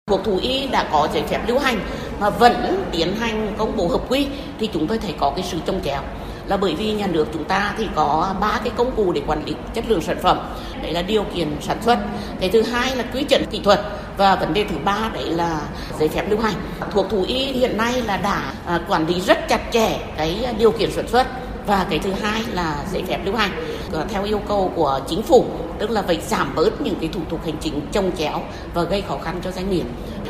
Thuốc 0.08 0.22
thú 0.24 0.40
y 0.42 0.68
đã 0.68 0.90
có 0.92 1.10
giấy 1.14 1.24
phép 1.30 1.46
lưu 1.48 1.60
hành 1.60 1.80
mà 2.20 2.30
vẫn 2.30 2.86
tiến 2.92 3.16
hành 3.16 3.54
công 3.58 3.78
bố 3.78 3.88
hợp 3.88 4.02
quy, 4.10 4.28
thì 4.60 4.70
chúng 4.74 4.88
tôi 4.88 4.98
thấy 4.98 5.14
có 5.20 5.32
cái 5.36 5.46
sự 5.52 5.58
trông 5.66 5.82
chéo. 5.86 6.02
Là 6.48 6.58
bởi 6.58 6.76
vì 6.76 6.92
nhà 6.92 7.08
nước 7.08 7.28
chúng 7.34 7.44
ta 7.44 7.74
thì 7.78 7.88
có 7.96 8.36
ba 8.42 8.60
cái 8.64 8.72
công 8.76 8.92
cụ 8.96 9.12
để 9.12 9.22
quản 9.28 9.46
lý 9.46 9.54
chất 9.74 9.84
lượng 9.88 10.02
sản 10.02 10.18
phẩm. 10.22 10.40
Đấy 10.82 10.94
là 10.94 11.02
điều 11.02 11.24
kiện 11.24 11.56
sản 11.62 11.78
xuất. 11.86 12.00
Cái 12.40 12.50
thứ 12.50 12.62
hai 12.62 12.96
là 12.96 13.04
quy 13.14 13.24
chuẩn 13.24 13.46
kỹ 13.46 13.62
thuật. 13.64 13.82
Và 14.18 14.36
vấn 14.36 14.54
đề 14.54 14.66
thứ 14.70 14.76
ba 14.84 15.10
đấy 15.14 15.26
là 15.26 15.62
giấy 16.00 16.10
phép 16.10 16.24
lưu 16.30 16.40
hành. 16.40 16.54
Thuộc 16.92 17.10
thú 17.10 17.24
y 17.28 17.46
hiện 17.46 17.78
nay 17.78 18.02
là 18.02 18.18
đã 18.18 18.54
à, 18.66 18.80
quản 18.88 19.08
lý 19.08 19.22
rất 19.22 19.48
chặt 19.48 19.62
chẽ 19.72 20.00
cái 20.18 20.46
điều 20.58 20.72
kiện 20.72 20.92
sản 20.92 21.08
xuất 21.08 21.28
và 21.70 21.88
cái 21.90 22.00
thứ 22.00 22.12
hai 22.12 22.44
là 22.54 22.86
giấy 22.92 23.04
phép 23.08 23.20
lưu 23.26 23.36
hành. 23.36 23.52
Ờ, 23.92 24.08
theo 24.10 24.24
yêu 24.24 24.40
cầu 24.48 24.72
của 24.76 25.02
chính 25.08 25.22
phủ 25.22 25.46
tức 25.80 25.90
là 25.90 26.02
phải 26.02 26.22
giảm 26.28 26.56
bớt 26.56 26.82
những 26.82 26.96
cái 27.02 27.10
thủ 27.14 27.22
tục 27.30 27.46
hành 27.46 27.56
chính 27.62 27.82
trông 27.92 28.12
chéo 28.18 28.42
và 28.74 28.84
gây 28.84 29.02
khó 29.02 29.18
khăn 29.18 29.40
cho 29.44 29.52
doanh 29.52 29.70
nghiệp. 29.70 29.84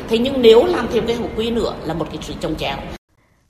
Thế 0.08 0.18
nhưng 0.18 0.42
nếu 0.42 0.64
làm 0.64 0.88
thêm 0.92 1.06
cái 1.06 1.16
hợp 1.16 1.28
quy 1.36 1.50
nữa 1.50 1.74
là 1.84 1.94
một 1.94 2.06
cái 2.12 2.18
sự 2.22 2.34
trông 2.40 2.56
chéo. 2.56 2.76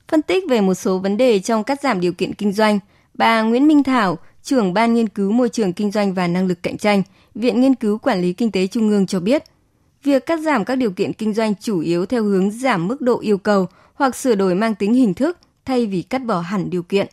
Phân 0.08 0.22
tích 0.22 0.44
về 0.48 0.60
một 0.60 0.74
số 0.74 0.98
vấn 0.98 1.16
đề 1.16 1.38
trong 1.38 1.64
cắt 1.64 1.80
giảm 1.82 2.00
điều 2.00 2.12
kiện 2.12 2.34
kinh 2.34 2.52
doanh 2.52 2.78
bà 3.14 3.42
Nguyễn 3.42 3.68
Minh 3.68 3.82
Thảo 3.82 4.18
trưởng 4.42 4.74
ban 4.74 4.94
nghiên 4.94 5.08
cứu 5.08 5.32
môi 5.32 5.48
trường 5.48 5.72
kinh 5.72 5.90
doanh 5.90 6.14
và 6.14 6.26
năng 6.26 6.46
lực 6.46 6.62
cạnh 6.62 6.78
tranh 6.78 7.02
Viện 7.34 7.60
Nghiên 7.60 7.74
cứu 7.74 7.98
Quản 7.98 8.20
lý 8.20 8.32
Kinh 8.32 8.50
tế 8.50 8.66
Trung 8.66 8.90
ương 8.90 9.06
cho 9.06 9.20
biết, 9.20 9.44
việc 10.02 10.26
cắt 10.26 10.40
giảm 10.40 10.64
các 10.64 10.74
điều 10.74 10.90
kiện 10.90 11.12
kinh 11.12 11.34
doanh 11.34 11.54
chủ 11.60 11.80
yếu 11.80 12.06
theo 12.06 12.22
hướng 12.22 12.50
giảm 12.50 12.88
mức 12.88 13.00
độ 13.00 13.20
yêu 13.20 13.38
cầu 13.38 13.66
hoặc 13.94 14.16
sửa 14.16 14.34
đổi 14.34 14.54
mang 14.54 14.74
tính 14.74 14.94
hình 14.94 15.14
thức 15.14 15.38
thay 15.64 15.86
vì 15.86 16.02
cắt 16.02 16.18
bỏ 16.24 16.40
hẳn 16.40 16.70
điều 16.70 16.82
kiện. 16.82 17.06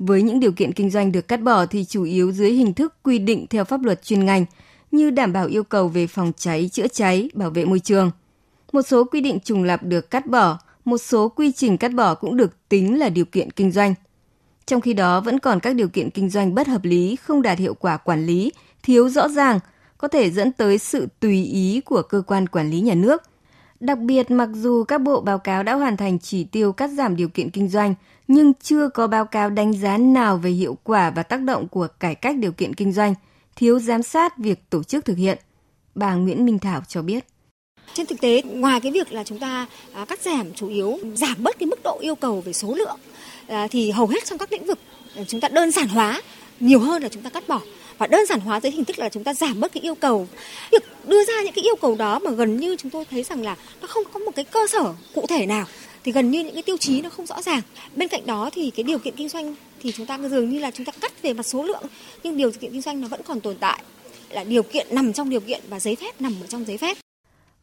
Với 0.00 0.22
những 0.22 0.40
điều 0.40 0.52
kiện 0.52 0.72
kinh 0.72 0.90
doanh 0.90 1.12
được 1.12 1.28
cắt 1.28 1.42
bỏ 1.42 1.66
thì 1.66 1.84
chủ 1.84 2.02
yếu 2.02 2.32
dưới 2.32 2.50
hình 2.50 2.74
thức 2.74 2.94
quy 3.02 3.18
định 3.18 3.46
theo 3.50 3.64
pháp 3.64 3.82
luật 3.82 4.02
chuyên 4.02 4.24
ngành 4.24 4.44
như 4.90 5.10
đảm 5.10 5.32
bảo 5.32 5.46
yêu 5.46 5.64
cầu 5.64 5.88
về 5.88 6.06
phòng 6.06 6.32
cháy, 6.36 6.70
chữa 6.72 6.88
cháy, 6.88 7.30
bảo 7.34 7.50
vệ 7.50 7.64
môi 7.64 7.78
trường. 7.78 8.10
Một 8.72 8.82
số 8.82 9.04
quy 9.04 9.20
định 9.20 9.38
trùng 9.44 9.62
lập 9.62 9.80
được 9.82 10.10
cắt 10.10 10.26
bỏ, 10.26 10.58
một 10.84 10.98
số 10.98 11.28
quy 11.28 11.52
trình 11.52 11.78
cắt 11.78 11.94
bỏ 11.94 12.14
cũng 12.14 12.36
được 12.36 12.68
tính 12.68 12.98
là 12.98 13.08
điều 13.08 13.24
kiện 13.24 13.50
kinh 13.50 13.72
doanh. 13.72 13.94
Trong 14.66 14.80
khi 14.80 14.92
đó 14.92 15.20
vẫn 15.20 15.38
còn 15.38 15.60
các 15.60 15.74
điều 15.74 15.88
kiện 15.88 16.10
kinh 16.10 16.30
doanh 16.30 16.54
bất 16.54 16.66
hợp 16.66 16.84
lý, 16.84 17.16
không 17.16 17.42
đạt 17.42 17.58
hiệu 17.58 17.74
quả 17.74 17.96
quản 17.96 18.26
lý, 18.26 18.52
thiếu 18.82 19.08
rõ 19.08 19.28
ràng, 19.28 19.58
có 19.98 20.08
thể 20.08 20.30
dẫn 20.30 20.52
tới 20.52 20.78
sự 20.78 21.08
tùy 21.20 21.44
ý 21.44 21.80
của 21.84 22.02
cơ 22.02 22.22
quan 22.26 22.46
quản 22.46 22.70
lý 22.70 22.80
nhà 22.80 22.94
nước. 22.94 23.22
Đặc 23.80 23.98
biệt 23.98 24.30
mặc 24.30 24.48
dù 24.54 24.84
các 24.84 24.98
bộ 24.98 25.20
báo 25.20 25.38
cáo 25.38 25.62
đã 25.62 25.74
hoàn 25.74 25.96
thành 25.96 26.18
chỉ 26.18 26.44
tiêu 26.44 26.72
cắt 26.72 26.90
giảm 26.90 27.16
điều 27.16 27.28
kiện 27.28 27.50
kinh 27.50 27.68
doanh, 27.68 27.94
nhưng 28.28 28.54
chưa 28.54 28.88
có 28.88 29.06
báo 29.06 29.24
cáo 29.24 29.50
đánh 29.50 29.72
giá 29.72 29.98
nào 29.98 30.36
về 30.36 30.50
hiệu 30.50 30.78
quả 30.84 31.10
và 31.10 31.22
tác 31.22 31.40
động 31.42 31.68
của 31.68 31.88
cải 32.00 32.14
cách 32.14 32.36
điều 32.36 32.52
kiện 32.52 32.74
kinh 32.74 32.92
doanh, 32.92 33.14
thiếu 33.56 33.78
giám 33.78 34.02
sát 34.02 34.38
việc 34.38 34.70
tổ 34.70 34.82
chức 34.82 35.04
thực 35.04 35.16
hiện. 35.16 35.38
Bà 35.94 36.14
Nguyễn 36.14 36.44
Minh 36.44 36.58
Thảo 36.58 36.82
cho 36.88 37.02
biết. 37.02 37.24
Trên 37.94 38.06
thực 38.06 38.20
tế, 38.20 38.42
ngoài 38.42 38.80
cái 38.80 38.92
việc 38.92 39.12
là 39.12 39.24
chúng 39.24 39.38
ta 39.38 39.66
à, 39.92 40.04
cắt 40.04 40.20
giảm 40.22 40.54
chủ 40.54 40.68
yếu 40.68 40.98
giảm 41.14 41.34
bớt 41.38 41.58
cái 41.58 41.66
mức 41.66 41.82
độ 41.84 41.98
yêu 42.00 42.14
cầu 42.14 42.40
về 42.40 42.52
số 42.52 42.74
lượng 42.74 42.98
à, 43.46 43.68
thì 43.70 43.90
hầu 43.90 44.06
hết 44.06 44.24
trong 44.24 44.38
các 44.38 44.52
lĩnh 44.52 44.66
vực 44.66 44.78
à, 45.16 45.22
chúng 45.28 45.40
ta 45.40 45.48
đơn 45.48 45.70
giản 45.70 45.88
hóa 45.88 46.22
nhiều 46.60 46.80
hơn 46.80 47.02
là 47.02 47.08
chúng 47.08 47.22
ta 47.22 47.30
cắt 47.30 47.48
bỏ 47.48 47.60
và 48.00 48.06
đơn 48.06 48.26
giản 48.26 48.40
hóa 48.40 48.60
dưới 48.60 48.72
hình 48.72 48.84
thức 48.84 48.98
là 48.98 49.08
chúng 49.08 49.24
ta 49.24 49.34
giảm 49.34 49.60
bớt 49.60 49.72
cái 49.72 49.82
yêu 49.82 49.94
cầu. 49.94 50.28
Việc 50.72 50.82
đưa 51.06 51.24
ra 51.24 51.34
những 51.44 51.52
cái 51.52 51.64
yêu 51.64 51.76
cầu 51.80 51.94
đó 51.94 52.18
mà 52.18 52.30
gần 52.30 52.56
như 52.56 52.76
chúng 52.76 52.90
tôi 52.90 53.04
thấy 53.10 53.22
rằng 53.22 53.42
là 53.42 53.56
nó 53.80 53.86
không 53.86 54.04
có 54.12 54.20
một 54.20 54.30
cái 54.34 54.44
cơ 54.44 54.66
sở 54.66 54.94
cụ 55.14 55.26
thể 55.28 55.46
nào. 55.46 55.66
Thì 56.04 56.12
gần 56.12 56.30
như 56.30 56.44
những 56.44 56.54
cái 56.54 56.62
tiêu 56.62 56.76
chí 56.76 57.02
nó 57.02 57.10
không 57.10 57.26
rõ 57.26 57.42
ràng. 57.42 57.60
Bên 57.96 58.08
cạnh 58.08 58.26
đó 58.26 58.50
thì 58.52 58.70
cái 58.70 58.84
điều 58.84 58.98
kiện 58.98 59.14
kinh 59.16 59.28
doanh 59.28 59.54
thì 59.80 59.92
chúng 59.92 60.06
ta 60.06 60.18
dường 60.18 60.50
như 60.50 60.58
là 60.58 60.70
chúng 60.70 60.86
ta 60.86 60.92
cắt 61.00 61.22
về 61.22 61.32
mặt 61.32 61.46
số 61.46 61.62
lượng 61.62 61.82
nhưng 62.22 62.36
điều 62.36 62.50
kiện 62.50 62.72
kinh 62.72 62.80
doanh 62.80 63.00
nó 63.00 63.08
vẫn 63.08 63.20
còn 63.26 63.40
tồn 63.40 63.56
tại. 63.60 63.82
Là 64.30 64.44
điều 64.44 64.62
kiện 64.62 64.86
nằm 64.90 65.12
trong 65.12 65.30
điều 65.30 65.40
kiện 65.40 65.60
và 65.68 65.80
giấy 65.80 65.96
phép 65.96 66.20
nằm 66.20 66.34
ở 66.40 66.46
trong 66.46 66.66
giấy 66.66 66.78
phép. 66.78 66.96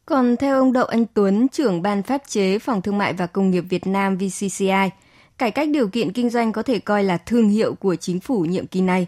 Còn 0.05 0.35
theo 0.37 0.57
ông 0.59 0.73
Đậu 0.73 0.85
Anh 0.85 1.05
Tuấn, 1.13 1.47
trưởng 1.47 1.81
ban 1.81 2.03
pháp 2.03 2.21
chế 2.27 2.59
Phòng 2.59 2.81
Thương 2.81 2.97
mại 2.97 3.13
và 3.13 3.27
Công 3.27 3.51
nghiệp 3.51 3.63
Việt 3.69 3.87
Nam 3.87 4.17
VCCI, 4.17 4.89
cải 5.37 5.51
cách 5.51 5.69
điều 5.69 5.87
kiện 5.87 6.13
kinh 6.13 6.29
doanh 6.29 6.51
có 6.51 6.63
thể 6.63 6.79
coi 6.79 7.03
là 7.03 7.17
thương 7.17 7.49
hiệu 7.49 7.73
của 7.73 7.95
chính 7.95 8.19
phủ 8.19 8.39
nhiệm 8.39 8.67
kỳ 8.67 8.81
này. 8.81 9.07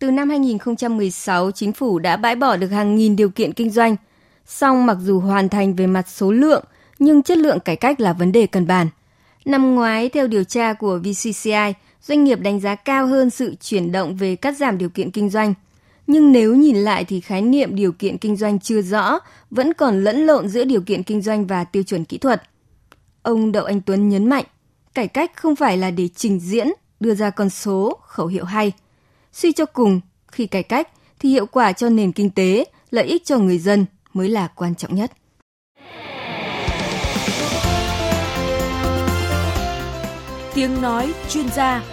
Từ 0.00 0.10
năm 0.10 0.30
2016, 0.30 1.50
chính 1.50 1.72
phủ 1.72 1.98
đã 1.98 2.16
bãi 2.16 2.36
bỏ 2.36 2.56
được 2.56 2.68
hàng 2.68 2.96
nghìn 2.96 3.16
điều 3.16 3.30
kiện 3.30 3.52
kinh 3.52 3.70
doanh. 3.70 3.96
Song 4.46 4.86
mặc 4.86 4.96
dù 5.00 5.20
hoàn 5.20 5.48
thành 5.48 5.74
về 5.74 5.86
mặt 5.86 6.08
số 6.08 6.32
lượng, 6.32 6.64
nhưng 6.98 7.22
chất 7.22 7.38
lượng 7.38 7.60
cải 7.60 7.76
cách 7.76 8.00
là 8.00 8.12
vấn 8.12 8.32
đề 8.32 8.46
cần 8.46 8.66
bàn. 8.66 8.88
Năm 9.44 9.74
ngoái, 9.74 10.08
theo 10.08 10.26
điều 10.26 10.44
tra 10.44 10.72
của 10.72 10.98
VCCI, 10.98 11.72
doanh 12.02 12.24
nghiệp 12.24 12.40
đánh 12.40 12.60
giá 12.60 12.74
cao 12.74 13.06
hơn 13.06 13.30
sự 13.30 13.54
chuyển 13.60 13.92
động 13.92 14.16
về 14.16 14.36
cắt 14.36 14.56
giảm 14.56 14.78
điều 14.78 14.88
kiện 14.88 15.10
kinh 15.10 15.30
doanh. 15.30 15.54
Nhưng 16.06 16.32
nếu 16.32 16.54
nhìn 16.54 16.76
lại 16.76 17.04
thì 17.04 17.20
khái 17.20 17.42
niệm 17.42 17.74
điều 17.76 17.92
kiện 17.92 18.18
kinh 18.18 18.36
doanh 18.36 18.60
chưa 18.60 18.82
rõ, 18.82 19.18
vẫn 19.50 19.74
còn 19.74 20.04
lẫn 20.04 20.26
lộn 20.26 20.48
giữa 20.48 20.64
điều 20.64 20.80
kiện 20.80 21.02
kinh 21.02 21.22
doanh 21.22 21.46
và 21.46 21.64
tiêu 21.64 21.82
chuẩn 21.82 22.04
kỹ 22.04 22.18
thuật. 22.18 22.42
Ông 23.22 23.52
Đậu 23.52 23.64
Anh 23.64 23.80
Tuấn 23.80 24.08
nhấn 24.08 24.28
mạnh, 24.28 24.44
cải 24.94 25.08
cách 25.08 25.32
không 25.36 25.56
phải 25.56 25.76
là 25.76 25.90
để 25.90 26.08
trình 26.16 26.40
diễn, 26.40 26.68
đưa 27.00 27.14
ra 27.14 27.30
con 27.30 27.50
số, 27.50 27.98
khẩu 28.06 28.26
hiệu 28.26 28.44
hay. 28.44 28.72
Suy 29.32 29.52
cho 29.52 29.66
cùng, 29.66 30.00
khi 30.32 30.46
cải 30.46 30.62
cách 30.62 30.88
thì 31.18 31.28
hiệu 31.30 31.46
quả 31.46 31.72
cho 31.72 31.88
nền 31.88 32.12
kinh 32.12 32.30
tế, 32.30 32.64
lợi 32.90 33.06
ích 33.06 33.24
cho 33.24 33.38
người 33.38 33.58
dân 33.58 33.86
mới 34.12 34.28
là 34.28 34.48
quan 34.54 34.74
trọng 34.74 34.94
nhất. 34.94 35.12
Tiếng 40.54 40.82
nói 40.82 41.12
chuyên 41.28 41.48
gia 41.48 41.84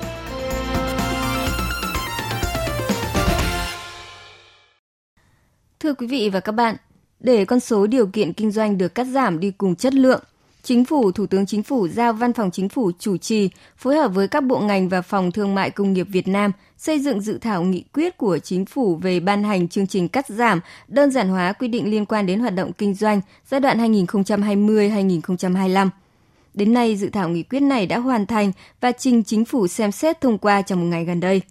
Thưa 5.79 5.93
quý 5.93 6.07
vị 6.07 6.29
và 6.29 6.39
các 6.39 6.51
bạn, 6.51 6.75
Để 7.19 7.45
con 7.45 7.59
số 7.59 7.87
điều 7.87 8.07
kiện 8.07 8.33
kinh 8.33 8.51
doanh 8.51 8.77
được 8.77 8.95
cắt 8.95 9.03
giảm 9.03 9.39
đi 9.39 9.51
cùng 9.51 9.75
chất 9.75 9.93
lượng, 9.93 10.23
Chính 10.67 10.85
phủ, 10.85 11.11
Thủ 11.11 11.25
tướng 11.25 11.45
Chính 11.45 11.63
phủ 11.63 11.87
giao 11.87 12.13
Văn 12.13 12.33
phòng 12.33 12.51
Chính 12.51 12.69
phủ 12.69 12.91
chủ 12.99 13.17
trì, 13.17 13.49
phối 13.77 13.95
hợp 13.95 14.07
với 14.07 14.27
các 14.27 14.43
bộ 14.43 14.59
ngành 14.59 14.89
và 14.89 15.01
Phòng 15.01 15.31
Thương 15.31 15.55
mại 15.55 15.69
Công 15.69 15.93
nghiệp 15.93 16.07
Việt 16.09 16.27
Nam 16.27 16.51
xây 16.77 16.99
dựng 16.99 17.21
dự 17.21 17.37
thảo 17.37 17.63
nghị 17.63 17.83
quyết 17.93 18.17
của 18.17 18.37
Chính 18.39 18.65
phủ 18.65 18.95
về 18.95 19.19
ban 19.19 19.43
hành 19.43 19.67
chương 19.67 19.87
trình 19.87 20.07
cắt 20.07 20.27
giảm, 20.27 20.59
đơn 20.87 21.11
giản 21.11 21.29
hóa 21.29 21.53
quy 21.53 21.67
định 21.67 21.91
liên 21.91 22.05
quan 22.05 22.25
đến 22.25 22.39
hoạt 22.39 22.55
động 22.55 22.71
kinh 22.73 22.93
doanh 22.93 23.21
giai 23.49 23.59
đoạn 23.59 23.93
2020-2025. 23.93 25.89
Đến 26.53 26.73
nay, 26.73 26.95
dự 26.95 27.09
thảo 27.09 27.29
nghị 27.29 27.43
quyết 27.43 27.59
này 27.59 27.85
đã 27.85 27.99
hoàn 27.99 28.25
thành 28.25 28.51
và 28.81 28.91
trình 28.91 29.23
chính 29.23 29.45
phủ 29.45 29.67
xem 29.67 29.91
xét 29.91 30.21
thông 30.21 30.37
qua 30.37 30.61
trong 30.61 30.79
một 30.79 30.85
ngày 30.85 31.05
gần 31.05 31.19
đây. 31.19 31.41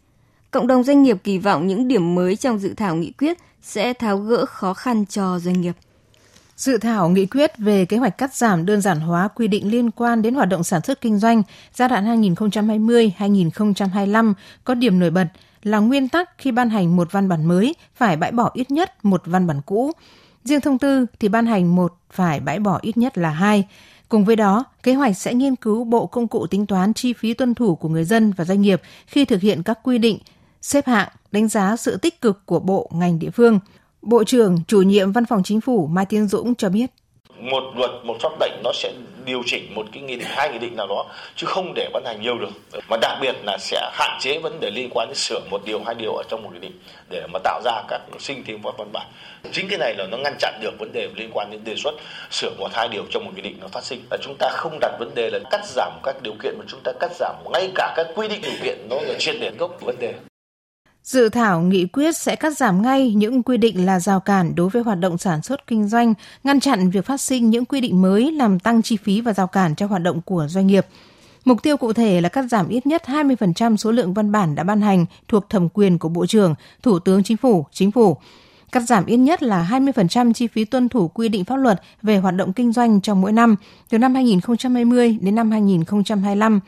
Cộng 0.50 0.66
đồng 0.66 0.82
doanh 0.82 1.02
nghiệp 1.02 1.16
kỳ 1.24 1.38
vọng 1.38 1.66
những 1.66 1.88
điểm 1.88 2.14
mới 2.14 2.36
trong 2.36 2.58
dự 2.58 2.74
thảo 2.74 2.96
nghị 2.96 3.12
quyết 3.12 3.38
sẽ 3.62 3.92
tháo 3.92 4.18
gỡ 4.18 4.46
khó 4.46 4.74
khăn 4.74 5.06
cho 5.06 5.38
doanh 5.38 5.60
nghiệp. 5.60 5.72
Dự 6.56 6.78
thảo 6.78 7.08
nghị 7.08 7.26
quyết 7.26 7.58
về 7.58 7.84
kế 7.84 7.96
hoạch 7.96 8.18
cắt 8.18 8.34
giảm 8.34 8.66
đơn 8.66 8.80
giản 8.80 9.00
hóa 9.00 9.28
quy 9.28 9.48
định 9.48 9.70
liên 9.70 9.90
quan 9.90 10.22
đến 10.22 10.34
hoạt 10.34 10.48
động 10.48 10.64
sản 10.64 10.82
xuất 10.82 11.00
kinh 11.00 11.18
doanh 11.18 11.42
giai 11.74 11.88
đoạn 11.88 12.22
2020-2025 12.22 14.34
có 14.64 14.74
điểm 14.74 14.98
nổi 14.98 15.10
bật 15.10 15.26
là 15.62 15.78
nguyên 15.78 16.08
tắc 16.08 16.30
khi 16.38 16.52
ban 16.52 16.70
hành 16.70 16.96
một 16.96 17.12
văn 17.12 17.28
bản 17.28 17.44
mới 17.44 17.74
phải 17.94 18.16
bãi 18.16 18.32
bỏ 18.32 18.50
ít 18.54 18.70
nhất 18.70 19.04
một 19.04 19.22
văn 19.24 19.46
bản 19.46 19.60
cũ. 19.66 19.92
Riêng 20.44 20.60
thông 20.60 20.78
tư 20.78 21.06
thì 21.20 21.28
ban 21.28 21.46
hành 21.46 21.76
một 21.76 21.94
phải 22.10 22.40
bãi 22.40 22.58
bỏ 22.58 22.78
ít 22.82 22.96
nhất 22.96 23.18
là 23.18 23.30
hai. 23.30 23.68
Cùng 24.08 24.24
với 24.24 24.36
đó, 24.36 24.64
kế 24.82 24.94
hoạch 24.94 25.16
sẽ 25.16 25.34
nghiên 25.34 25.56
cứu 25.56 25.84
bộ 25.84 26.06
công 26.06 26.28
cụ 26.28 26.46
tính 26.46 26.66
toán 26.66 26.94
chi 26.94 27.12
phí 27.12 27.34
tuân 27.34 27.54
thủ 27.54 27.74
của 27.74 27.88
người 27.88 28.04
dân 28.04 28.32
và 28.36 28.44
doanh 28.44 28.62
nghiệp 28.62 28.82
khi 29.06 29.24
thực 29.24 29.40
hiện 29.40 29.62
các 29.62 29.78
quy 29.82 29.98
định, 29.98 30.18
xếp 30.62 30.86
hạng, 30.86 31.08
đánh 31.32 31.48
giá 31.48 31.76
sự 31.76 31.96
tích 31.96 32.20
cực 32.20 32.46
của 32.46 32.60
bộ, 32.60 32.90
ngành 32.94 33.18
địa 33.18 33.30
phương– 33.30 33.58
Bộ 34.06 34.24
trưởng 34.24 34.58
chủ 34.68 34.82
nhiệm 34.82 35.12
Văn 35.12 35.24
phòng 35.26 35.42
Chính 35.42 35.60
phủ 35.60 35.88
Mai 35.92 36.06
Tiến 36.06 36.28
Dũng 36.28 36.54
cho 36.54 36.68
biết. 36.68 36.86
Một 37.38 37.62
luật, 37.76 37.90
một 38.04 38.16
pháp 38.20 38.32
lệnh 38.40 38.52
nó 38.64 38.72
sẽ 38.74 38.92
điều 39.24 39.42
chỉnh 39.46 39.74
một 39.74 39.86
cái 39.92 40.02
nghị 40.02 40.16
định, 40.16 40.26
hai 40.30 40.52
nghị 40.52 40.58
định 40.58 40.76
nào 40.76 40.86
đó 40.86 41.04
chứ 41.36 41.46
không 41.46 41.72
để 41.74 41.90
ban 41.92 42.04
hành 42.04 42.22
nhiều 42.22 42.38
được. 42.38 42.48
Mà 42.90 42.96
đặc 43.00 43.18
biệt 43.20 43.34
là 43.44 43.58
sẽ 43.60 43.90
hạn 43.92 44.18
chế 44.20 44.38
vấn 44.38 44.60
đề 44.60 44.70
liên 44.70 44.90
quan 44.94 45.08
đến 45.08 45.14
sửa 45.14 45.40
một 45.50 45.62
điều, 45.64 45.82
hai 45.86 45.94
điều 45.94 46.12
ở 46.12 46.22
trong 46.28 46.42
một 46.42 46.50
nghị 46.52 46.58
định 46.58 46.72
để 47.10 47.26
mà 47.32 47.38
tạo 47.44 47.60
ra 47.64 47.82
các 47.88 48.00
sinh 48.18 48.42
thêm 48.46 48.60
các 48.64 48.74
văn 48.78 48.88
bản. 48.92 49.06
Chính 49.52 49.68
cái 49.68 49.78
này 49.78 49.94
là 49.98 50.06
nó 50.10 50.16
ngăn 50.16 50.36
chặn 50.38 50.54
được 50.62 50.78
vấn 50.78 50.92
đề 50.92 51.08
liên 51.16 51.30
quan 51.32 51.50
đến 51.50 51.60
đề 51.64 51.74
xuất 51.76 51.94
sửa 52.30 52.50
một 52.58 52.68
hai 52.72 52.88
điều 52.88 53.02
trong 53.10 53.24
một 53.24 53.32
nghị 53.36 53.42
định 53.42 53.56
nó 53.60 53.68
phát 53.68 53.84
sinh. 53.84 54.00
và 54.10 54.16
chúng 54.22 54.34
ta 54.38 54.48
không 54.52 54.78
đặt 54.80 54.96
vấn 54.98 55.14
đề 55.14 55.30
là 55.30 55.38
cắt 55.50 55.66
giảm 55.66 55.92
các 56.02 56.16
điều 56.22 56.34
kiện 56.42 56.54
mà 56.58 56.64
chúng 56.68 56.80
ta 56.84 56.92
cắt 57.00 57.10
giảm 57.14 57.34
ngay 57.52 57.72
cả 57.74 57.94
các 57.96 58.06
quy 58.14 58.28
định 58.28 58.40
điều 58.42 58.56
kiện 58.62 58.78
nó 58.90 58.96
là 59.00 59.14
triệt 59.18 59.36
để 59.40 59.50
gốc 59.58 59.80
vấn 59.80 59.96
đề. 60.00 60.14
Dự 61.06 61.28
thảo 61.28 61.60
nghị 61.60 61.86
quyết 61.86 62.16
sẽ 62.16 62.36
cắt 62.36 62.56
giảm 62.56 62.82
ngay 62.82 63.14
những 63.14 63.42
quy 63.42 63.56
định 63.56 63.86
là 63.86 64.00
rào 64.00 64.20
cản 64.20 64.54
đối 64.54 64.68
với 64.68 64.82
hoạt 64.82 64.98
động 64.98 65.18
sản 65.18 65.42
xuất 65.42 65.66
kinh 65.66 65.88
doanh, 65.88 66.14
ngăn 66.44 66.60
chặn 66.60 66.90
việc 66.90 67.06
phát 67.06 67.20
sinh 67.20 67.50
những 67.50 67.64
quy 67.64 67.80
định 67.80 68.02
mới 68.02 68.32
làm 68.32 68.58
tăng 68.58 68.82
chi 68.82 68.96
phí 68.96 69.20
và 69.20 69.32
rào 69.32 69.46
cản 69.46 69.74
cho 69.74 69.86
hoạt 69.86 70.02
động 70.02 70.20
của 70.20 70.46
doanh 70.48 70.66
nghiệp. 70.66 70.86
Mục 71.44 71.62
tiêu 71.62 71.76
cụ 71.76 71.92
thể 71.92 72.20
là 72.20 72.28
cắt 72.28 72.42
giảm 72.42 72.68
ít 72.68 72.86
nhất 72.86 73.02
20% 73.06 73.76
số 73.76 73.92
lượng 73.92 74.14
văn 74.14 74.32
bản 74.32 74.54
đã 74.54 74.62
ban 74.62 74.80
hành 74.80 75.06
thuộc 75.28 75.50
thẩm 75.50 75.68
quyền 75.68 75.98
của 75.98 76.08
Bộ 76.08 76.26
trưởng, 76.26 76.54
Thủ 76.82 76.98
tướng 76.98 77.22
Chính 77.22 77.36
phủ, 77.36 77.66
Chính 77.72 77.90
phủ. 77.90 78.16
Cắt 78.72 78.80
giảm 78.80 79.06
ít 79.06 79.16
nhất 79.16 79.42
là 79.42 79.68
20% 79.70 80.32
chi 80.32 80.46
phí 80.46 80.64
tuân 80.64 80.88
thủ 80.88 81.08
quy 81.08 81.28
định 81.28 81.44
pháp 81.44 81.56
luật 81.56 81.82
về 82.02 82.16
hoạt 82.16 82.34
động 82.34 82.52
kinh 82.52 82.72
doanh 82.72 83.00
trong 83.00 83.20
mỗi 83.20 83.32
năm, 83.32 83.56
từ 83.90 83.98
năm 83.98 84.14
2020 84.14 85.18
đến 85.20 85.34
năm 85.34 85.50
2025 85.50 86.60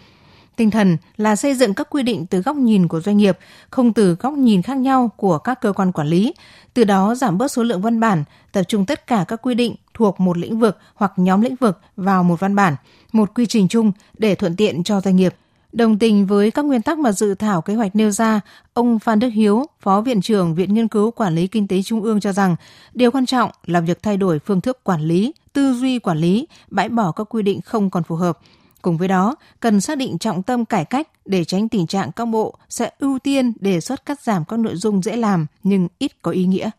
Tinh 0.59 0.71
thần 0.71 0.97
là 1.17 1.37
xây 1.37 1.55
dựng 1.55 1.75
các 1.75 1.91
quy 1.91 2.03
định 2.03 2.27
từ 2.27 2.41
góc 2.41 2.57
nhìn 2.57 2.89
của 2.89 3.01
doanh 3.01 3.17
nghiệp, 3.17 3.39
không 3.71 3.93
từ 3.93 4.15
góc 4.15 4.33
nhìn 4.33 4.63
khác 4.63 4.77
nhau 4.77 5.11
của 5.17 5.39
các 5.39 5.61
cơ 5.61 5.73
quan 5.73 5.93
quản 5.93 6.09
lý, 6.09 6.35
từ 6.75 6.85
đó 6.85 7.15
giảm 7.15 7.39
bớt 7.39 7.49
số 7.49 7.63
lượng 7.63 7.83
văn 7.83 8.01
bản, 8.01 8.25
tập 8.53 8.63
trung 8.63 8.87
tất 8.87 9.07
cả 9.07 9.25
các 9.29 9.43
quy 9.43 9.55
định 9.55 9.75
thuộc 9.95 10.21
một 10.21 10.39
lĩnh 10.39 10.59
vực 10.59 10.79
hoặc 10.95 11.13
nhóm 11.17 11.41
lĩnh 11.41 11.57
vực 11.57 11.81
vào 11.97 12.25
một 12.25 12.41
văn 12.41 12.55
bản, 12.55 12.77
một 13.13 13.35
quy 13.35 13.47
trình 13.47 13.69
chung 13.69 13.93
để 14.19 14.35
thuận 14.35 14.57
tiện 14.57 14.85
cho 14.85 15.01
doanh 15.01 15.17
nghiệp. 15.17 15.35
Đồng 15.73 15.99
tình 15.99 16.27
với 16.27 16.51
các 16.51 16.65
nguyên 16.65 16.83
tắc 16.83 16.99
mà 16.99 17.13
dự 17.13 17.35
thảo 17.35 17.63
kế 17.63 17.75
hoạch 17.75 17.97
nêu 17.97 18.11
ra, 18.11 18.41
ông 18.73 18.99
Phan 18.99 19.19
Đức 19.19 19.29
Hiếu, 19.29 19.67
Phó 19.81 20.01
Viện 20.01 20.21
trưởng 20.21 20.55
Viện 20.55 20.75
Nghiên 20.75 20.89
cứu 20.89 21.11
Quản 21.11 21.35
lý 21.35 21.47
Kinh 21.47 21.69
tế 21.69 21.83
Trung 21.83 22.03
ương 22.03 22.21
cho 22.21 22.33
rằng, 22.33 22.57
điều 22.95 23.11
quan 23.11 23.27
trọng 23.27 23.51
là 23.67 23.81
việc 23.81 24.03
thay 24.03 24.17
đổi 24.17 24.39
phương 24.39 24.61
thức 24.61 24.85
quản 24.85 25.03
lý, 25.03 25.33
tư 25.53 25.73
duy 25.73 25.99
quản 25.99 26.19
lý, 26.19 26.47
bãi 26.69 26.89
bỏ 26.89 27.13
các 27.13 27.25
quy 27.25 27.43
định 27.43 27.61
không 27.61 27.91
còn 27.91 28.03
phù 28.03 28.15
hợp, 28.15 28.39
Cùng 28.83 28.97
với 28.97 29.09
đó, 29.09 29.37
cần 29.61 29.81
xác 29.81 29.99
định 29.99 30.19
trọng 30.19 30.43
tâm 30.43 30.65
cải 30.65 30.85
cách 30.85 31.09
để 31.25 31.45
tránh 31.45 31.69
tình 31.69 31.87
trạng 31.87 32.13
các 32.13 32.25
bộ 32.25 32.59
sẽ 32.69 32.91
ưu 32.99 33.19
tiên 33.19 33.53
đề 33.61 33.81
xuất 33.81 34.07
cắt 34.07 34.21
giảm 34.21 34.45
các 34.45 34.59
nội 34.59 34.77
dung 34.77 35.03
dễ 35.03 35.17
làm 35.17 35.47
nhưng 35.63 35.89
ít 35.99 36.13
có 36.23 36.31
ý 36.31 36.47
nghĩa. 36.47 36.71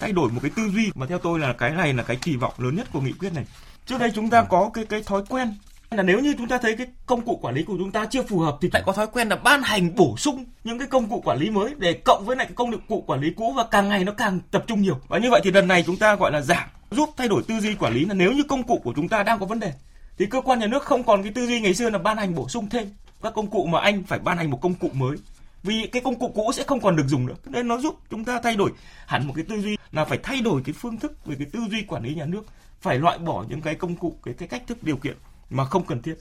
Thay 0.00 0.12
đổi 0.12 0.30
một 0.30 0.40
cái 0.42 0.50
tư 0.56 0.62
duy 0.74 0.90
mà 0.94 1.06
theo 1.06 1.18
tôi 1.18 1.38
là 1.38 1.52
cái 1.52 1.70
này 1.70 1.92
là 1.92 2.02
cái 2.02 2.16
kỳ 2.22 2.36
vọng 2.36 2.54
lớn 2.58 2.76
nhất 2.76 2.88
của 2.92 3.00
nghị 3.00 3.12
quyết 3.12 3.34
này. 3.34 3.44
Trước 3.86 3.98
đây 3.98 4.12
chúng 4.14 4.30
ta 4.30 4.42
có 4.42 4.70
cái 4.74 4.84
cái 4.84 5.02
thói 5.02 5.22
quen 5.28 5.54
là 5.90 6.02
nếu 6.02 6.20
như 6.20 6.34
chúng 6.38 6.48
ta 6.48 6.58
thấy 6.58 6.76
cái 6.76 6.86
công 7.06 7.20
cụ 7.20 7.38
quản 7.42 7.54
lý 7.54 7.62
của 7.62 7.74
chúng 7.78 7.92
ta 7.92 8.06
chưa 8.06 8.22
phù 8.22 8.38
hợp 8.38 8.58
thì 8.60 8.68
lại 8.72 8.82
có 8.86 8.92
thói 8.92 9.06
quen 9.06 9.28
là 9.28 9.36
ban 9.36 9.62
hành 9.62 9.94
bổ 9.94 10.16
sung 10.16 10.44
những 10.64 10.78
cái 10.78 10.88
công 10.88 11.08
cụ 11.08 11.22
quản 11.24 11.38
lý 11.38 11.50
mới 11.50 11.74
để 11.78 11.92
cộng 11.92 12.24
với 12.24 12.36
lại 12.36 12.46
cái 12.46 12.54
công 12.54 12.80
cụ 12.88 13.04
quản 13.06 13.20
lý 13.20 13.30
cũ 13.36 13.52
và 13.56 13.64
càng 13.70 13.88
ngày 13.88 14.04
nó 14.04 14.12
càng 14.12 14.40
tập 14.50 14.64
trung 14.66 14.82
nhiều 14.82 14.96
và 15.08 15.18
như 15.18 15.30
vậy 15.30 15.40
thì 15.44 15.50
lần 15.50 15.68
này 15.68 15.82
chúng 15.86 15.96
ta 15.96 16.14
gọi 16.14 16.32
là 16.32 16.40
giảm 16.40 16.68
giúp 16.90 17.08
thay 17.16 17.28
đổi 17.28 17.42
tư 17.42 17.60
duy 17.60 17.74
quản 17.74 17.94
lý 17.94 18.04
là 18.04 18.14
nếu 18.14 18.32
như 18.32 18.42
công 18.48 18.62
cụ 18.62 18.80
của 18.84 18.92
chúng 18.96 19.08
ta 19.08 19.22
đang 19.22 19.38
có 19.38 19.46
vấn 19.46 19.60
đề 19.60 19.72
thì 20.20 20.26
cơ 20.26 20.40
quan 20.40 20.58
nhà 20.58 20.66
nước 20.66 20.82
không 20.82 21.04
còn 21.04 21.22
cái 21.22 21.32
tư 21.32 21.46
duy 21.46 21.60
ngày 21.60 21.74
xưa 21.74 21.90
là 21.90 21.98
ban 21.98 22.16
hành 22.16 22.34
bổ 22.34 22.48
sung 22.48 22.68
thêm 22.68 22.88
các 23.22 23.34
công 23.34 23.50
cụ 23.50 23.66
mà 23.66 23.80
anh 23.80 24.02
phải 24.02 24.18
ban 24.18 24.38
hành 24.38 24.50
một 24.50 24.60
công 24.60 24.74
cụ 24.74 24.88
mới. 24.92 25.16
Vì 25.62 25.86
cái 25.92 26.02
công 26.02 26.18
cụ 26.18 26.32
cũ 26.34 26.52
sẽ 26.54 26.64
không 26.64 26.80
còn 26.80 26.96
được 26.96 27.04
dùng 27.06 27.26
nữa. 27.26 27.34
Nên 27.46 27.68
nó 27.68 27.78
giúp 27.78 27.94
chúng 28.10 28.24
ta 28.24 28.40
thay 28.42 28.56
đổi 28.56 28.70
hẳn 29.06 29.26
một 29.26 29.32
cái 29.36 29.44
tư 29.48 29.60
duy 29.60 29.76
là 29.92 30.04
phải 30.04 30.18
thay 30.22 30.40
đổi 30.40 30.62
cái 30.64 30.72
phương 30.72 30.96
thức 30.96 31.26
về 31.26 31.36
cái 31.38 31.46
tư 31.52 31.60
duy 31.70 31.82
quản 31.82 32.02
lý 32.02 32.14
nhà 32.14 32.26
nước 32.26 32.42
phải 32.80 32.98
loại 32.98 33.18
bỏ 33.18 33.44
những 33.48 33.60
cái 33.60 33.74
công 33.74 33.96
cụ 33.96 34.16
cái 34.22 34.34
cái 34.34 34.48
cách 34.48 34.62
thức 34.66 34.78
điều 34.82 34.96
kiện 34.96 35.16
mà 35.50 35.64
không 35.64 35.86
cần 35.86 36.02
thiết. 36.02 36.14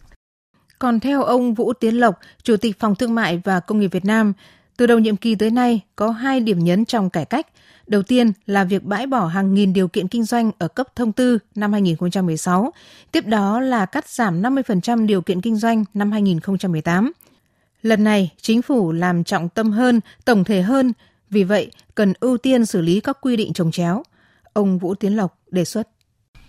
Còn 0.80 1.00
theo 1.00 1.24
ông 1.24 1.54
Vũ 1.54 1.74
Tiến 1.74 1.96
Lộc, 1.96 2.20
Chủ 2.44 2.58
tịch 2.58 2.80
Phòng 2.80 2.96
Thương 2.96 3.16
mại 3.16 3.42
và 3.44 3.60
Công 3.60 3.80
nghiệp 3.80 3.92
Việt 3.92 4.06
Nam, 4.06 4.34
từ 4.78 4.88
đầu 4.88 5.00
nhiệm 5.00 5.18
kỳ 5.18 5.36
tới 5.36 5.50
nay 5.50 5.82
có 5.96 6.10
hai 6.10 6.40
điểm 6.40 6.60
nhấn 6.60 6.86
trong 6.86 7.10
cải 7.10 7.26
cách. 7.26 7.48
Đầu 7.90 8.04
tiên 8.04 8.32
là 8.46 8.64
việc 8.64 8.84
bãi 8.84 9.08
bỏ 9.08 9.26
hàng 9.28 9.54
nghìn 9.54 9.74
điều 9.74 9.88
kiện 9.88 10.08
kinh 10.08 10.24
doanh 10.24 10.52
ở 10.58 10.68
cấp 10.68 10.88
thông 10.96 11.12
tư 11.12 11.40
năm 11.56 11.72
2016, 11.72 12.74
tiếp 13.12 13.26
đó 13.26 13.60
là 13.60 13.86
cắt 13.86 14.10
giảm 14.10 14.42
50% 14.42 15.06
điều 15.06 15.22
kiện 15.22 15.42
kinh 15.42 15.56
doanh 15.56 15.86
năm 15.94 16.12
2018. 16.12 17.12
Lần 17.82 18.04
này, 18.04 18.32
chính 18.42 18.62
phủ 18.62 18.92
làm 18.92 19.24
trọng 19.24 19.50
tâm 19.50 19.72
hơn, 19.72 20.00
tổng 20.26 20.44
thể 20.44 20.62
hơn, 20.62 20.94
vì 21.30 21.44
vậy 21.44 21.72
cần 21.96 22.14
ưu 22.20 22.38
tiên 22.38 22.66
xử 22.66 22.82
lý 22.82 23.00
các 23.00 23.18
quy 23.22 23.36
định 23.36 23.54
trồng 23.54 23.72
chéo. 23.72 24.04
Ông 24.54 24.80
Vũ 24.80 24.96
Tiến 24.96 25.16
Lộc 25.16 25.38
đề 25.52 25.66
xuất. 25.66 25.90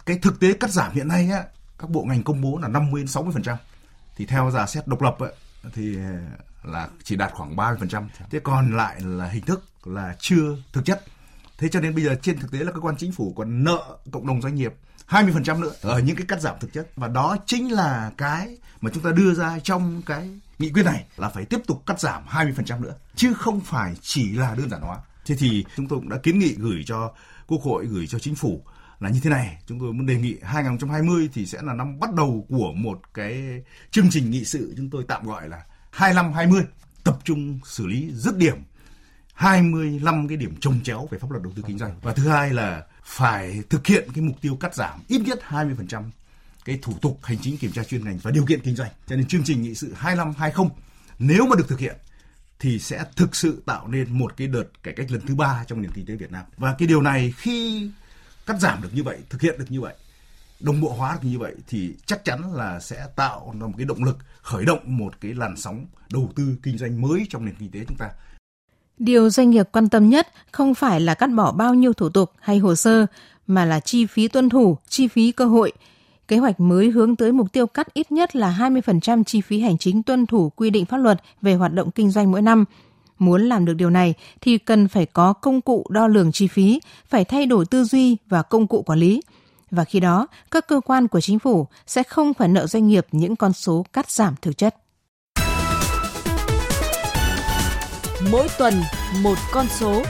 Cái 0.06 0.18
thực 0.22 0.40
tế 0.40 0.52
cắt 0.52 0.70
giảm 0.70 0.92
hiện 0.92 1.08
nay 1.08 1.30
á, 1.30 1.44
các 1.78 1.90
bộ 1.90 2.02
ngành 2.02 2.22
công 2.22 2.40
bố 2.40 2.58
là 2.62 2.68
50 2.68 3.04
60%. 3.04 3.56
Thì 4.16 4.26
theo 4.26 4.50
giả 4.50 4.66
xét 4.66 4.86
độc 4.86 5.02
lập 5.02 5.18
ấy, 5.18 5.32
thì 5.74 5.96
ờ, 5.96 6.72
là 6.72 6.88
chỉ 7.04 7.16
đạt 7.16 7.32
khoảng 7.32 7.56
30%. 7.56 8.08
Thế 8.30 8.40
còn 8.40 8.76
lại 8.76 9.00
là 9.00 9.26
hình 9.26 9.44
thức 9.44 9.64
là 9.84 10.16
chưa 10.18 10.56
thực 10.72 10.84
chất. 10.84 11.04
Thế 11.60 11.68
cho 11.68 11.80
nên 11.80 11.94
bây 11.94 12.04
giờ 12.04 12.14
trên 12.22 12.38
thực 12.38 12.52
tế 12.52 12.58
là 12.58 12.72
cơ 12.72 12.80
quan 12.80 12.96
chính 12.98 13.12
phủ 13.12 13.32
còn 13.36 13.64
nợ 13.64 13.98
cộng 14.10 14.26
đồng 14.26 14.42
doanh 14.42 14.54
nghiệp 14.54 14.74
20% 15.08 15.60
nữa. 15.60 15.72
Ở 15.80 15.98
những 15.98 16.16
cái 16.16 16.26
cắt 16.26 16.40
giảm 16.40 16.56
thực 16.60 16.72
chất. 16.72 16.88
Và 16.96 17.08
đó 17.08 17.36
chính 17.46 17.72
là 17.72 18.12
cái 18.16 18.58
mà 18.80 18.90
chúng 18.94 19.02
ta 19.02 19.10
đưa 19.10 19.34
ra 19.34 19.58
trong 19.58 20.02
cái 20.06 20.30
nghị 20.58 20.70
quyết 20.70 20.82
này 20.82 21.04
là 21.16 21.28
phải 21.28 21.44
tiếp 21.44 21.60
tục 21.66 21.82
cắt 21.86 22.00
giảm 22.00 22.22
20% 22.26 22.80
nữa 22.80 22.94
chứ 23.14 23.34
không 23.34 23.60
phải 23.60 23.94
chỉ 24.00 24.32
là 24.32 24.54
đơn 24.54 24.70
giản 24.70 24.80
hóa. 24.80 24.98
Thế 25.26 25.36
thì 25.38 25.64
chúng 25.76 25.88
tôi 25.88 25.98
cũng 25.98 26.08
đã 26.08 26.16
kiến 26.22 26.38
nghị 26.38 26.54
gửi 26.58 26.82
cho 26.86 27.12
Quốc 27.46 27.62
hội 27.62 27.86
gửi 27.86 28.06
cho 28.06 28.18
chính 28.18 28.34
phủ 28.34 28.62
là 29.00 29.08
như 29.08 29.20
thế 29.22 29.30
này, 29.30 29.58
chúng 29.66 29.80
tôi 29.80 29.92
muốn 29.92 30.06
đề 30.06 30.16
nghị 30.16 30.36
2020 30.42 31.28
thì 31.32 31.46
sẽ 31.46 31.58
là 31.62 31.74
năm 31.74 32.00
bắt 32.00 32.14
đầu 32.14 32.46
của 32.48 32.72
một 32.72 33.00
cái 33.14 33.62
chương 33.90 34.10
trình 34.10 34.30
nghị 34.30 34.44
sự 34.44 34.74
chúng 34.76 34.90
tôi 34.90 35.04
tạm 35.08 35.26
gọi 35.26 35.48
là 35.48 35.64
25 35.90 36.32
20 36.32 36.62
tập 37.04 37.18
trung 37.24 37.58
xử 37.64 37.86
lý 37.86 38.10
dứt 38.14 38.36
điểm 38.36 38.56
25 39.40 40.28
cái 40.28 40.36
điểm 40.36 40.54
trồng 40.60 40.80
chéo 40.84 41.08
về 41.10 41.18
pháp 41.18 41.30
luật 41.30 41.42
đầu 41.42 41.52
tư 41.56 41.62
kinh 41.66 41.78
doanh 41.78 41.94
và 42.02 42.12
thứ 42.12 42.28
hai 42.28 42.50
là 42.50 42.82
phải 43.02 43.62
thực 43.70 43.86
hiện 43.86 44.08
cái 44.14 44.24
mục 44.24 44.36
tiêu 44.40 44.56
cắt 44.60 44.74
giảm 44.74 45.00
ít 45.08 45.18
nhất 45.18 45.40
20% 45.48 46.02
cái 46.64 46.78
thủ 46.82 46.92
tục 47.02 47.18
hành 47.22 47.38
chính 47.38 47.56
kiểm 47.56 47.72
tra 47.72 47.84
chuyên 47.84 48.04
ngành 48.04 48.18
và 48.22 48.30
điều 48.30 48.46
kiện 48.46 48.60
kinh 48.60 48.76
doanh. 48.76 48.90
Cho 49.06 49.16
nên 49.16 49.26
chương 49.26 49.44
trình 49.44 49.62
nghị 49.62 49.74
sự 49.74 49.92
25 49.96 50.34
20 50.38 50.66
nếu 51.18 51.46
mà 51.46 51.56
được 51.56 51.68
thực 51.68 51.78
hiện 51.78 51.96
thì 52.58 52.78
sẽ 52.78 53.04
thực 53.16 53.36
sự 53.36 53.62
tạo 53.66 53.88
nên 53.88 54.18
một 54.18 54.36
cái 54.36 54.46
đợt 54.48 54.64
cải 54.82 54.94
cách 54.94 55.10
lần 55.10 55.20
thứ 55.26 55.34
ba 55.34 55.64
trong 55.66 55.82
nền 55.82 55.90
kinh 55.90 56.06
tế 56.06 56.14
Việt 56.14 56.32
Nam. 56.32 56.44
Và 56.56 56.74
cái 56.78 56.88
điều 56.88 57.02
này 57.02 57.32
khi 57.36 57.90
cắt 58.46 58.60
giảm 58.60 58.82
được 58.82 58.94
như 58.94 59.02
vậy, 59.02 59.18
thực 59.30 59.42
hiện 59.42 59.58
được 59.58 59.66
như 59.68 59.80
vậy 59.80 59.94
đồng 60.60 60.80
bộ 60.80 60.92
hóa 60.92 61.18
được 61.22 61.28
như 61.28 61.38
vậy 61.38 61.54
thì 61.68 61.94
chắc 62.06 62.24
chắn 62.24 62.54
là 62.54 62.80
sẽ 62.80 63.06
tạo 63.16 63.54
ra 63.60 63.66
một 63.66 63.74
cái 63.76 63.86
động 63.86 64.04
lực 64.04 64.18
khởi 64.42 64.64
động 64.64 64.80
một 64.84 65.20
cái 65.20 65.34
làn 65.34 65.56
sóng 65.56 65.86
đầu 66.12 66.32
tư 66.36 66.56
kinh 66.62 66.78
doanh 66.78 67.00
mới 67.00 67.26
trong 67.30 67.44
nền 67.44 67.54
kinh 67.54 67.70
tế 67.70 67.84
chúng 67.88 67.96
ta. 67.98 68.10
Điều 69.00 69.30
doanh 69.30 69.50
nghiệp 69.50 69.68
quan 69.72 69.88
tâm 69.88 70.08
nhất 70.08 70.28
không 70.52 70.74
phải 70.74 71.00
là 71.00 71.14
cắt 71.14 71.26
bỏ 71.26 71.52
bao 71.52 71.74
nhiêu 71.74 71.92
thủ 71.92 72.08
tục 72.08 72.32
hay 72.40 72.58
hồ 72.58 72.74
sơ 72.74 73.06
mà 73.46 73.64
là 73.64 73.80
chi 73.80 74.06
phí 74.06 74.28
tuân 74.28 74.48
thủ, 74.48 74.78
chi 74.88 75.08
phí 75.08 75.32
cơ 75.32 75.44
hội. 75.44 75.72
Kế 76.28 76.36
hoạch 76.36 76.60
mới 76.60 76.90
hướng 76.90 77.16
tới 77.16 77.32
mục 77.32 77.52
tiêu 77.52 77.66
cắt 77.66 77.94
ít 77.94 78.12
nhất 78.12 78.36
là 78.36 78.56
20% 78.58 79.24
chi 79.24 79.40
phí 79.40 79.60
hành 79.60 79.78
chính 79.78 80.02
tuân 80.02 80.26
thủ 80.26 80.50
quy 80.56 80.70
định 80.70 80.84
pháp 80.84 80.96
luật 80.96 81.22
về 81.42 81.54
hoạt 81.54 81.74
động 81.74 81.90
kinh 81.90 82.10
doanh 82.10 82.32
mỗi 82.32 82.42
năm. 82.42 82.64
Muốn 83.18 83.48
làm 83.48 83.64
được 83.64 83.74
điều 83.74 83.90
này 83.90 84.14
thì 84.40 84.58
cần 84.58 84.88
phải 84.88 85.06
có 85.06 85.32
công 85.32 85.60
cụ 85.60 85.86
đo 85.90 86.06
lường 86.06 86.32
chi 86.32 86.46
phí, 86.46 86.80
phải 87.08 87.24
thay 87.24 87.46
đổi 87.46 87.66
tư 87.66 87.84
duy 87.84 88.16
và 88.28 88.42
công 88.42 88.66
cụ 88.66 88.82
quản 88.82 88.98
lý. 88.98 89.22
Và 89.70 89.84
khi 89.84 90.00
đó, 90.00 90.26
các 90.50 90.68
cơ 90.68 90.80
quan 90.80 91.08
của 91.08 91.20
chính 91.20 91.38
phủ 91.38 91.66
sẽ 91.86 92.02
không 92.02 92.34
phải 92.34 92.48
nợ 92.48 92.66
doanh 92.66 92.88
nghiệp 92.88 93.06
những 93.12 93.36
con 93.36 93.52
số 93.52 93.86
cắt 93.92 94.10
giảm 94.10 94.34
thực 94.42 94.58
chất. 94.58 94.76
Mỗi 98.28 98.48
tuần 98.58 98.74
một 99.22 99.38
con 99.52 99.66
số. 99.68 100.02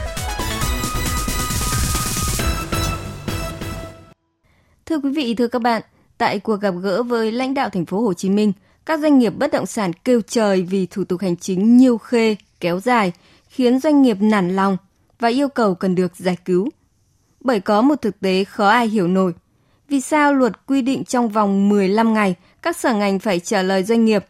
Thưa 4.85 4.99
quý 4.99 5.11
vị, 5.11 5.35
thưa 5.35 5.47
các 5.47 5.61
bạn, 5.61 5.81
tại 6.17 6.39
cuộc 6.39 6.55
gặp 6.55 6.73
gỡ 6.81 7.03
với 7.03 7.31
lãnh 7.31 7.53
đạo 7.53 7.69
thành 7.69 7.85
phố 7.85 8.01
Hồ 8.01 8.13
Chí 8.13 8.29
Minh, 8.29 8.53
các 8.85 8.99
doanh 8.99 9.19
nghiệp 9.19 9.33
bất 9.37 9.51
động 9.51 9.65
sản 9.65 9.93
kêu 9.93 10.21
trời 10.27 10.61
vì 10.61 10.85
thủ 10.85 11.03
tục 11.03 11.21
hành 11.21 11.37
chính 11.37 11.77
nhiều 11.77 11.97
khê, 11.97 12.35
kéo 12.59 12.79
dài, 12.79 13.11
khiến 13.49 13.79
doanh 13.79 14.01
nghiệp 14.01 14.17
nản 14.21 14.55
lòng 14.55 14.77
và 15.19 15.27
yêu 15.27 15.47
cầu 15.47 15.75
cần 15.75 15.95
được 15.95 16.15
giải 16.15 16.37
cứu. 16.45 16.69
Bởi 17.39 17.59
có 17.59 17.81
một 17.81 18.01
thực 18.01 18.19
tế 18.19 18.43
khó 18.43 18.67
ai 18.67 18.87
hiểu 18.87 19.07
nổi. 19.07 19.33
Vì 19.89 20.01
sao 20.01 20.33
luật 20.33 20.65
quy 20.65 20.81
định 20.81 21.03
trong 21.03 21.29
vòng 21.29 21.69
15 21.69 22.13
ngày 22.13 22.35
các 22.61 22.77
sở 22.77 22.93
ngành 22.93 23.19
phải 23.19 23.39
trả 23.39 23.61
lời 23.61 23.83
doanh 23.83 24.05
nghiệp, 24.05 24.25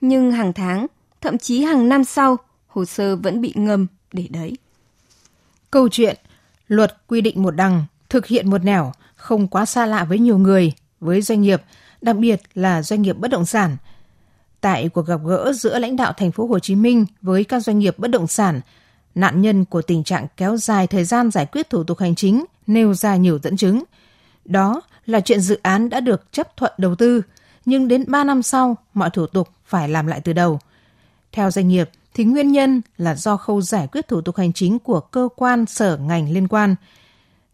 nhưng 0.00 0.32
hàng 0.32 0.52
tháng, 0.52 0.86
thậm 1.20 1.38
chí 1.38 1.62
hàng 1.62 1.88
năm 1.88 2.04
sau, 2.04 2.36
hồ 2.74 2.84
sơ 2.84 3.16
vẫn 3.16 3.40
bị 3.40 3.52
ngâm 3.56 3.86
để 4.12 4.28
đấy. 4.30 4.56
Câu 5.70 5.88
chuyện 5.88 6.16
luật 6.68 6.96
quy 7.06 7.20
định 7.20 7.42
một 7.42 7.50
đằng, 7.50 7.84
thực 8.08 8.26
hiện 8.26 8.50
một 8.50 8.64
nẻo 8.64 8.92
không 9.16 9.48
quá 9.48 9.66
xa 9.66 9.86
lạ 9.86 10.04
với 10.04 10.18
nhiều 10.18 10.38
người, 10.38 10.72
với 11.00 11.22
doanh 11.22 11.42
nghiệp, 11.42 11.62
đặc 12.00 12.16
biệt 12.16 12.42
là 12.54 12.82
doanh 12.82 13.02
nghiệp 13.02 13.18
bất 13.18 13.30
động 13.30 13.46
sản. 13.46 13.76
Tại 14.60 14.88
cuộc 14.88 15.06
gặp 15.06 15.20
gỡ 15.24 15.52
giữa 15.52 15.78
lãnh 15.78 15.96
đạo 15.96 16.12
thành 16.12 16.32
phố 16.32 16.46
Hồ 16.46 16.58
Chí 16.58 16.74
Minh 16.74 17.06
với 17.22 17.44
các 17.44 17.60
doanh 17.60 17.78
nghiệp 17.78 17.98
bất 17.98 18.10
động 18.10 18.26
sản, 18.26 18.60
nạn 19.14 19.42
nhân 19.42 19.64
của 19.64 19.82
tình 19.82 20.04
trạng 20.04 20.26
kéo 20.36 20.56
dài 20.56 20.86
thời 20.86 21.04
gian 21.04 21.30
giải 21.30 21.46
quyết 21.46 21.70
thủ 21.70 21.84
tục 21.84 21.98
hành 21.98 22.14
chính 22.14 22.44
nêu 22.66 22.94
ra 22.94 23.16
nhiều 23.16 23.38
dẫn 23.42 23.56
chứng. 23.56 23.82
Đó 24.44 24.80
là 25.06 25.20
chuyện 25.20 25.40
dự 25.40 25.58
án 25.62 25.88
đã 25.88 26.00
được 26.00 26.32
chấp 26.32 26.56
thuận 26.56 26.72
đầu 26.78 26.94
tư, 26.94 27.22
nhưng 27.64 27.88
đến 27.88 28.04
3 28.06 28.24
năm 28.24 28.42
sau 28.42 28.76
mọi 28.94 29.10
thủ 29.10 29.26
tục 29.26 29.48
phải 29.64 29.88
làm 29.88 30.06
lại 30.06 30.20
từ 30.20 30.32
đầu. 30.32 30.58
Theo 31.32 31.50
doanh 31.50 31.68
nghiệp 31.68 31.90
thì 32.14 32.24
nguyên 32.24 32.52
nhân 32.52 32.82
là 32.96 33.14
do 33.14 33.36
khâu 33.36 33.60
giải 33.60 33.86
quyết 33.92 34.08
thủ 34.08 34.20
tục 34.20 34.36
hành 34.36 34.52
chính 34.52 34.78
của 34.78 35.00
cơ 35.00 35.28
quan 35.36 35.66
sở 35.66 35.96
ngành 35.96 36.32
liên 36.32 36.48
quan– 36.48 36.74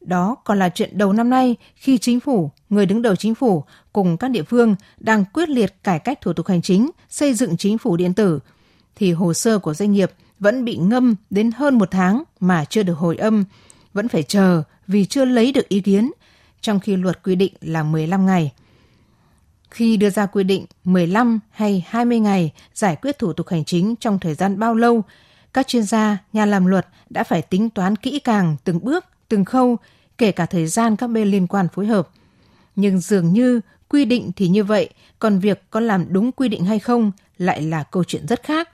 đó 0.00 0.36
còn 0.44 0.58
là 0.58 0.68
chuyện 0.68 0.98
đầu 0.98 1.12
năm 1.12 1.30
nay 1.30 1.56
khi 1.74 1.98
chính 1.98 2.20
phủ, 2.20 2.50
người 2.70 2.86
đứng 2.86 3.02
đầu 3.02 3.16
chính 3.16 3.34
phủ 3.34 3.64
cùng 3.92 4.16
các 4.16 4.30
địa 4.30 4.42
phương 4.42 4.76
đang 4.98 5.24
quyết 5.32 5.48
liệt 5.48 5.74
cải 5.84 5.98
cách 5.98 6.20
thủ 6.20 6.32
tục 6.32 6.46
hành 6.46 6.62
chính, 6.62 6.90
xây 7.08 7.34
dựng 7.34 7.56
chính 7.56 7.78
phủ 7.78 7.96
điện 7.96 8.14
tử, 8.14 8.38
thì 8.96 9.12
hồ 9.12 9.34
sơ 9.34 9.58
của 9.58 9.74
doanh 9.74 9.92
nghiệp 9.92 10.10
vẫn 10.38 10.64
bị 10.64 10.76
ngâm 10.76 11.14
đến 11.30 11.50
hơn 11.56 11.78
một 11.78 11.90
tháng 11.90 12.22
mà 12.40 12.64
chưa 12.64 12.82
được 12.82 12.98
hồi 12.98 13.16
âm, 13.16 13.44
vẫn 13.92 14.08
phải 14.08 14.22
chờ 14.22 14.62
vì 14.86 15.04
chưa 15.04 15.24
lấy 15.24 15.52
được 15.52 15.68
ý 15.68 15.80
kiến, 15.80 16.10
trong 16.60 16.80
khi 16.80 16.96
luật 16.96 17.22
quy 17.22 17.34
định 17.34 17.52
là 17.60 17.82
15 17.82 18.26
ngày. 18.26 18.52
Khi 19.70 19.96
đưa 19.96 20.10
ra 20.10 20.26
quy 20.26 20.44
định 20.44 20.66
15 20.84 21.40
hay 21.50 21.84
20 21.88 22.20
ngày 22.20 22.52
giải 22.74 22.96
quyết 23.02 23.18
thủ 23.18 23.32
tục 23.32 23.48
hành 23.48 23.64
chính 23.64 23.94
trong 24.00 24.18
thời 24.18 24.34
gian 24.34 24.58
bao 24.58 24.74
lâu, 24.74 25.02
các 25.52 25.68
chuyên 25.68 25.82
gia, 25.82 26.18
nhà 26.32 26.46
làm 26.46 26.66
luật 26.66 26.86
đã 27.10 27.24
phải 27.24 27.42
tính 27.42 27.70
toán 27.70 27.96
kỹ 27.96 28.18
càng 28.18 28.56
từng 28.64 28.84
bước 28.84 29.04
từng 29.28 29.44
khâu, 29.44 29.76
kể 30.18 30.32
cả 30.32 30.46
thời 30.46 30.66
gian 30.66 30.96
các 30.96 31.06
bên 31.06 31.28
liên 31.28 31.46
quan 31.46 31.68
phối 31.74 31.86
hợp. 31.86 32.08
Nhưng 32.76 33.00
dường 33.00 33.32
như 33.32 33.60
quy 33.88 34.04
định 34.04 34.30
thì 34.36 34.48
như 34.48 34.64
vậy, 34.64 34.88
còn 35.18 35.38
việc 35.38 35.62
có 35.70 35.80
làm 35.80 36.06
đúng 36.08 36.32
quy 36.32 36.48
định 36.48 36.64
hay 36.64 36.78
không 36.78 37.12
lại 37.38 37.62
là 37.62 37.82
câu 37.82 38.04
chuyện 38.04 38.26
rất 38.26 38.42
khác. 38.42 38.68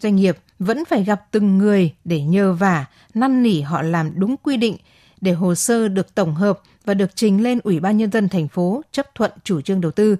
Doanh 0.00 0.16
nghiệp 0.16 0.38
vẫn 0.58 0.84
phải 0.84 1.04
gặp 1.04 1.26
từng 1.30 1.58
người 1.58 1.94
để 2.04 2.20
nhờ 2.22 2.52
vả, 2.52 2.86
năn 3.14 3.42
nỉ 3.42 3.60
họ 3.60 3.82
làm 3.82 4.12
đúng 4.14 4.36
quy 4.36 4.56
định 4.56 4.76
để 5.20 5.32
hồ 5.32 5.54
sơ 5.54 5.88
được 5.88 6.14
tổng 6.14 6.34
hợp 6.34 6.60
và 6.84 6.94
được 6.94 7.10
trình 7.16 7.42
lên 7.42 7.60
Ủy 7.64 7.80
ban 7.80 7.96
Nhân 7.96 8.10
dân 8.10 8.28
thành 8.28 8.48
phố 8.48 8.82
chấp 8.92 9.14
thuận 9.14 9.30
chủ 9.44 9.60
trương 9.60 9.80
đầu 9.80 9.92
tư. 9.92 10.16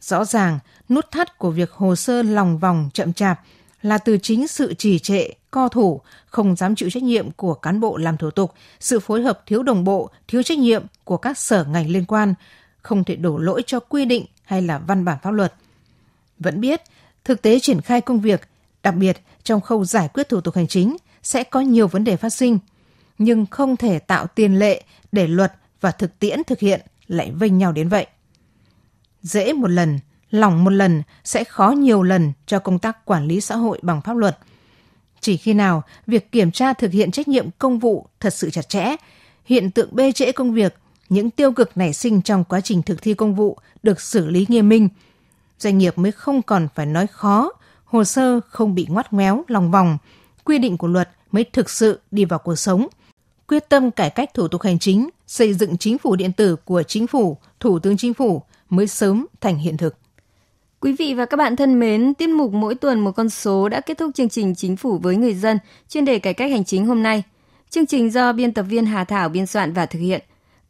Rõ 0.00 0.24
ràng, 0.24 0.58
nút 0.88 1.10
thắt 1.10 1.38
của 1.38 1.50
việc 1.50 1.70
hồ 1.72 1.96
sơ 1.96 2.22
lòng 2.22 2.58
vòng 2.58 2.90
chậm 2.94 3.12
chạp 3.12 3.40
là 3.82 3.98
từ 3.98 4.18
chính 4.22 4.48
sự 4.48 4.74
trì 4.74 4.98
trệ, 4.98 5.28
co 5.50 5.68
thủ, 5.68 6.00
không 6.26 6.56
dám 6.56 6.74
chịu 6.74 6.90
trách 6.90 7.02
nhiệm 7.02 7.30
của 7.30 7.54
cán 7.54 7.80
bộ 7.80 7.96
làm 7.96 8.16
thủ 8.16 8.30
tục, 8.30 8.52
sự 8.80 9.00
phối 9.00 9.22
hợp 9.22 9.42
thiếu 9.46 9.62
đồng 9.62 9.84
bộ, 9.84 10.10
thiếu 10.28 10.42
trách 10.42 10.58
nhiệm 10.58 10.82
của 11.04 11.16
các 11.16 11.38
sở 11.38 11.64
ngành 11.64 11.90
liên 11.90 12.04
quan, 12.04 12.34
không 12.82 13.04
thể 13.04 13.16
đổ 13.16 13.38
lỗi 13.38 13.62
cho 13.66 13.80
quy 13.80 14.04
định 14.04 14.26
hay 14.44 14.62
là 14.62 14.78
văn 14.78 15.04
bản 15.04 15.18
pháp 15.22 15.30
luật. 15.30 15.54
Vẫn 16.38 16.60
biết, 16.60 16.82
thực 17.24 17.42
tế 17.42 17.60
triển 17.60 17.80
khai 17.80 18.00
công 18.00 18.20
việc, 18.20 18.40
đặc 18.82 18.94
biệt 18.94 19.20
trong 19.42 19.60
khâu 19.60 19.84
giải 19.84 20.08
quyết 20.14 20.28
thủ 20.28 20.40
tục 20.40 20.54
hành 20.54 20.66
chính 20.66 20.96
sẽ 21.22 21.44
có 21.44 21.60
nhiều 21.60 21.88
vấn 21.88 22.04
đề 22.04 22.16
phát 22.16 22.30
sinh, 22.30 22.58
nhưng 23.18 23.46
không 23.46 23.76
thể 23.76 23.98
tạo 23.98 24.26
tiền 24.26 24.58
lệ 24.58 24.82
để 25.12 25.26
luật 25.26 25.52
và 25.80 25.90
thực 25.90 26.18
tiễn 26.18 26.44
thực 26.46 26.58
hiện 26.58 26.80
lại 27.06 27.30
vênh 27.30 27.58
nhau 27.58 27.72
đến 27.72 27.88
vậy. 27.88 28.06
Dễ 29.22 29.52
một 29.52 29.70
lần, 29.70 29.98
lỏng 30.30 30.64
một 30.64 30.70
lần 30.70 31.02
sẽ 31.24 31.44
khó 31.44 31.70
nhiều 31.70 32.02
lần 32.02 32.32
cho 32.46 32.58
công 32.58 32.78
tác 32.78 33.04
quản 33.04 33.26
lý 33.26 33.40
xã 33.40 33.56
hội 33.56 33.78
bằng 33.82 34.00
pháp 34.02 34.16
luật. 34.16 34.38
Chỉ 35.20 35.36
khi 35.36 35.54
nào 35.54 35.82
việc 36.06 36.32
kiểm 36.32 36.50
tra 36.50 36.72
thực 36.72 36.92
hiện 36.92 37.10
trách 37.10 37.28
nhiệm 37.28 37.50
công 37.58 37.78
vụ 37.78 38.06
thật 38.20 38.34
sự 38.34 38.50
chặt 38.50 38.68
chẽ, 38.68 38.96
hiện 39.44 39.70
tượng 39.70 39.88
bê 39.92 40.12
trễ 40.12 40.32
công 40.32 40.52
việc, 40.52 40.74
những 41.08 41.30
tiêu 41.30 41.52
cực 41.52 41.76
nảy 41.76 41.92
sinh 41.92 42.22
trong 42.22 42.44
quá 42.44 42.60
trình 42.60 42.82
thực 42.82 43.02
thi 43.02 43.14
công 43.14 43.34
vụ 43.34 43.58
được 43.82 44.00
xử 44.00 44.28
lý 44.28 44.46
nghiêm 44.48 44.68
minh, 44.68 44.88
doanh 45.58 45.78
nghiệp 45.78 45.98
mới 45.98 46.12
không 46.12 46.42
còn 46.42 46.68
phải 46.74 46.86
nói 46.86 47.06
khó, 47.06 47.52
hồ 47.84 48.04
sơ 48.04 48.40
không 48.48 48.74
bị 48.74 48.86
ngoắt 48.88 49.12
ngoéo, 49.12 49.44
lòng 49.48 49.70
vòng, 49.70 49.98
quy 50.44 50.58
định 50.58 50.76
của 50.76 50.86
luật 50.86 51.10
mới 51.30 51.44
thực 51.44 51.70
sự 51.70 52.00
đi 52.10 52.24
vào 52.24 52.38
cuộc 52.38 52.56
sống. 52.56 52.86
Quyết 53.50 53.68
tâm 53.68 53.90
cải 53.90 54.10
cách 54.10 54.34
thủ 54.34 54.48
tục 54.48 54.62
hành 54.62 54.78
chính, 54.78 55.08
xây 55.26 55.54
dựng 55.54 55.76
chính 55.76 55.98
phủ 55.98 56.16
điện 56.16 56.32
tử 56.32 56.56
của 56.56 56.82
chính 56.82 57.06
phủ, 57.06 57.36
thủ 57.60 57.78
tướng 57.78 57.96
chính 57.96 58.14
phủ 58.14 58.42
mới 58.68 58.86
sớm 58.86 59.26
thành 59.40 59.58
hiện 59.58 59.76
thực. 59.76 59.96
Quý 60.80 60.96
vị 60.98 61.14
và 61.14 61.26
các 61.26 61.36
bạn 61.36 61.56
thân 61.56 61.80
mến, 61.80 62.14
tiết 62.14 62.28
mục 62.28 62.52
mỗi 62.52 62.74
tuần 62.74 63.00
một 63.00 63.12
con 63.12 63.30
số 63.30 63.68
đã 63.68 63.80
kết 63.80 63.98
thúc 63.98 64.10
chương 64.14 64.28
trình 64.28 64.54
Chính 64.54 64.76
phủ 64.76 64.98
với 64.98 65.16
người 65.16 65.34
dân 65.34 65.58
chuyên 65.88 66.04
đề 66.04 66.18
cải 66.18 66.34
cách 66.34 66.50
hành 66.50 66.64
chính 66.64 66.86
hôm 66.86 67.02
nay. 67.02 67.22
Chương 67.70 67.86
trình 67.86 68.10
do 68.10 68.32
biên 68.32 68.52
tập 68.52 68.62
viên 68.62 68.86
Hà 68.86 69.04
Thảo 69.04 69.28
biên 69.28 69.46
soạn 69.46 69.72
và 69.72 69.86
thực 69.86 69.98
hiện. 69.98 70.20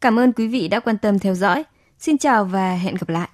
Cảm 0.01 0.19
ơn 0.19 0.33
quý 0.33 0.47
vị 0.47 0.67
đã 0.67 0.79
quan 0.79 0.97
tâm 0.97 1.19
theo 1.19 1.35
dõi. 1.35 1.63
Xin 1.99 2.17
chào 2.17 2.45
và 2.45 2.75
hẹn 2.75 2.95
gặp 2.95 3.09
lại. 3.09 3.29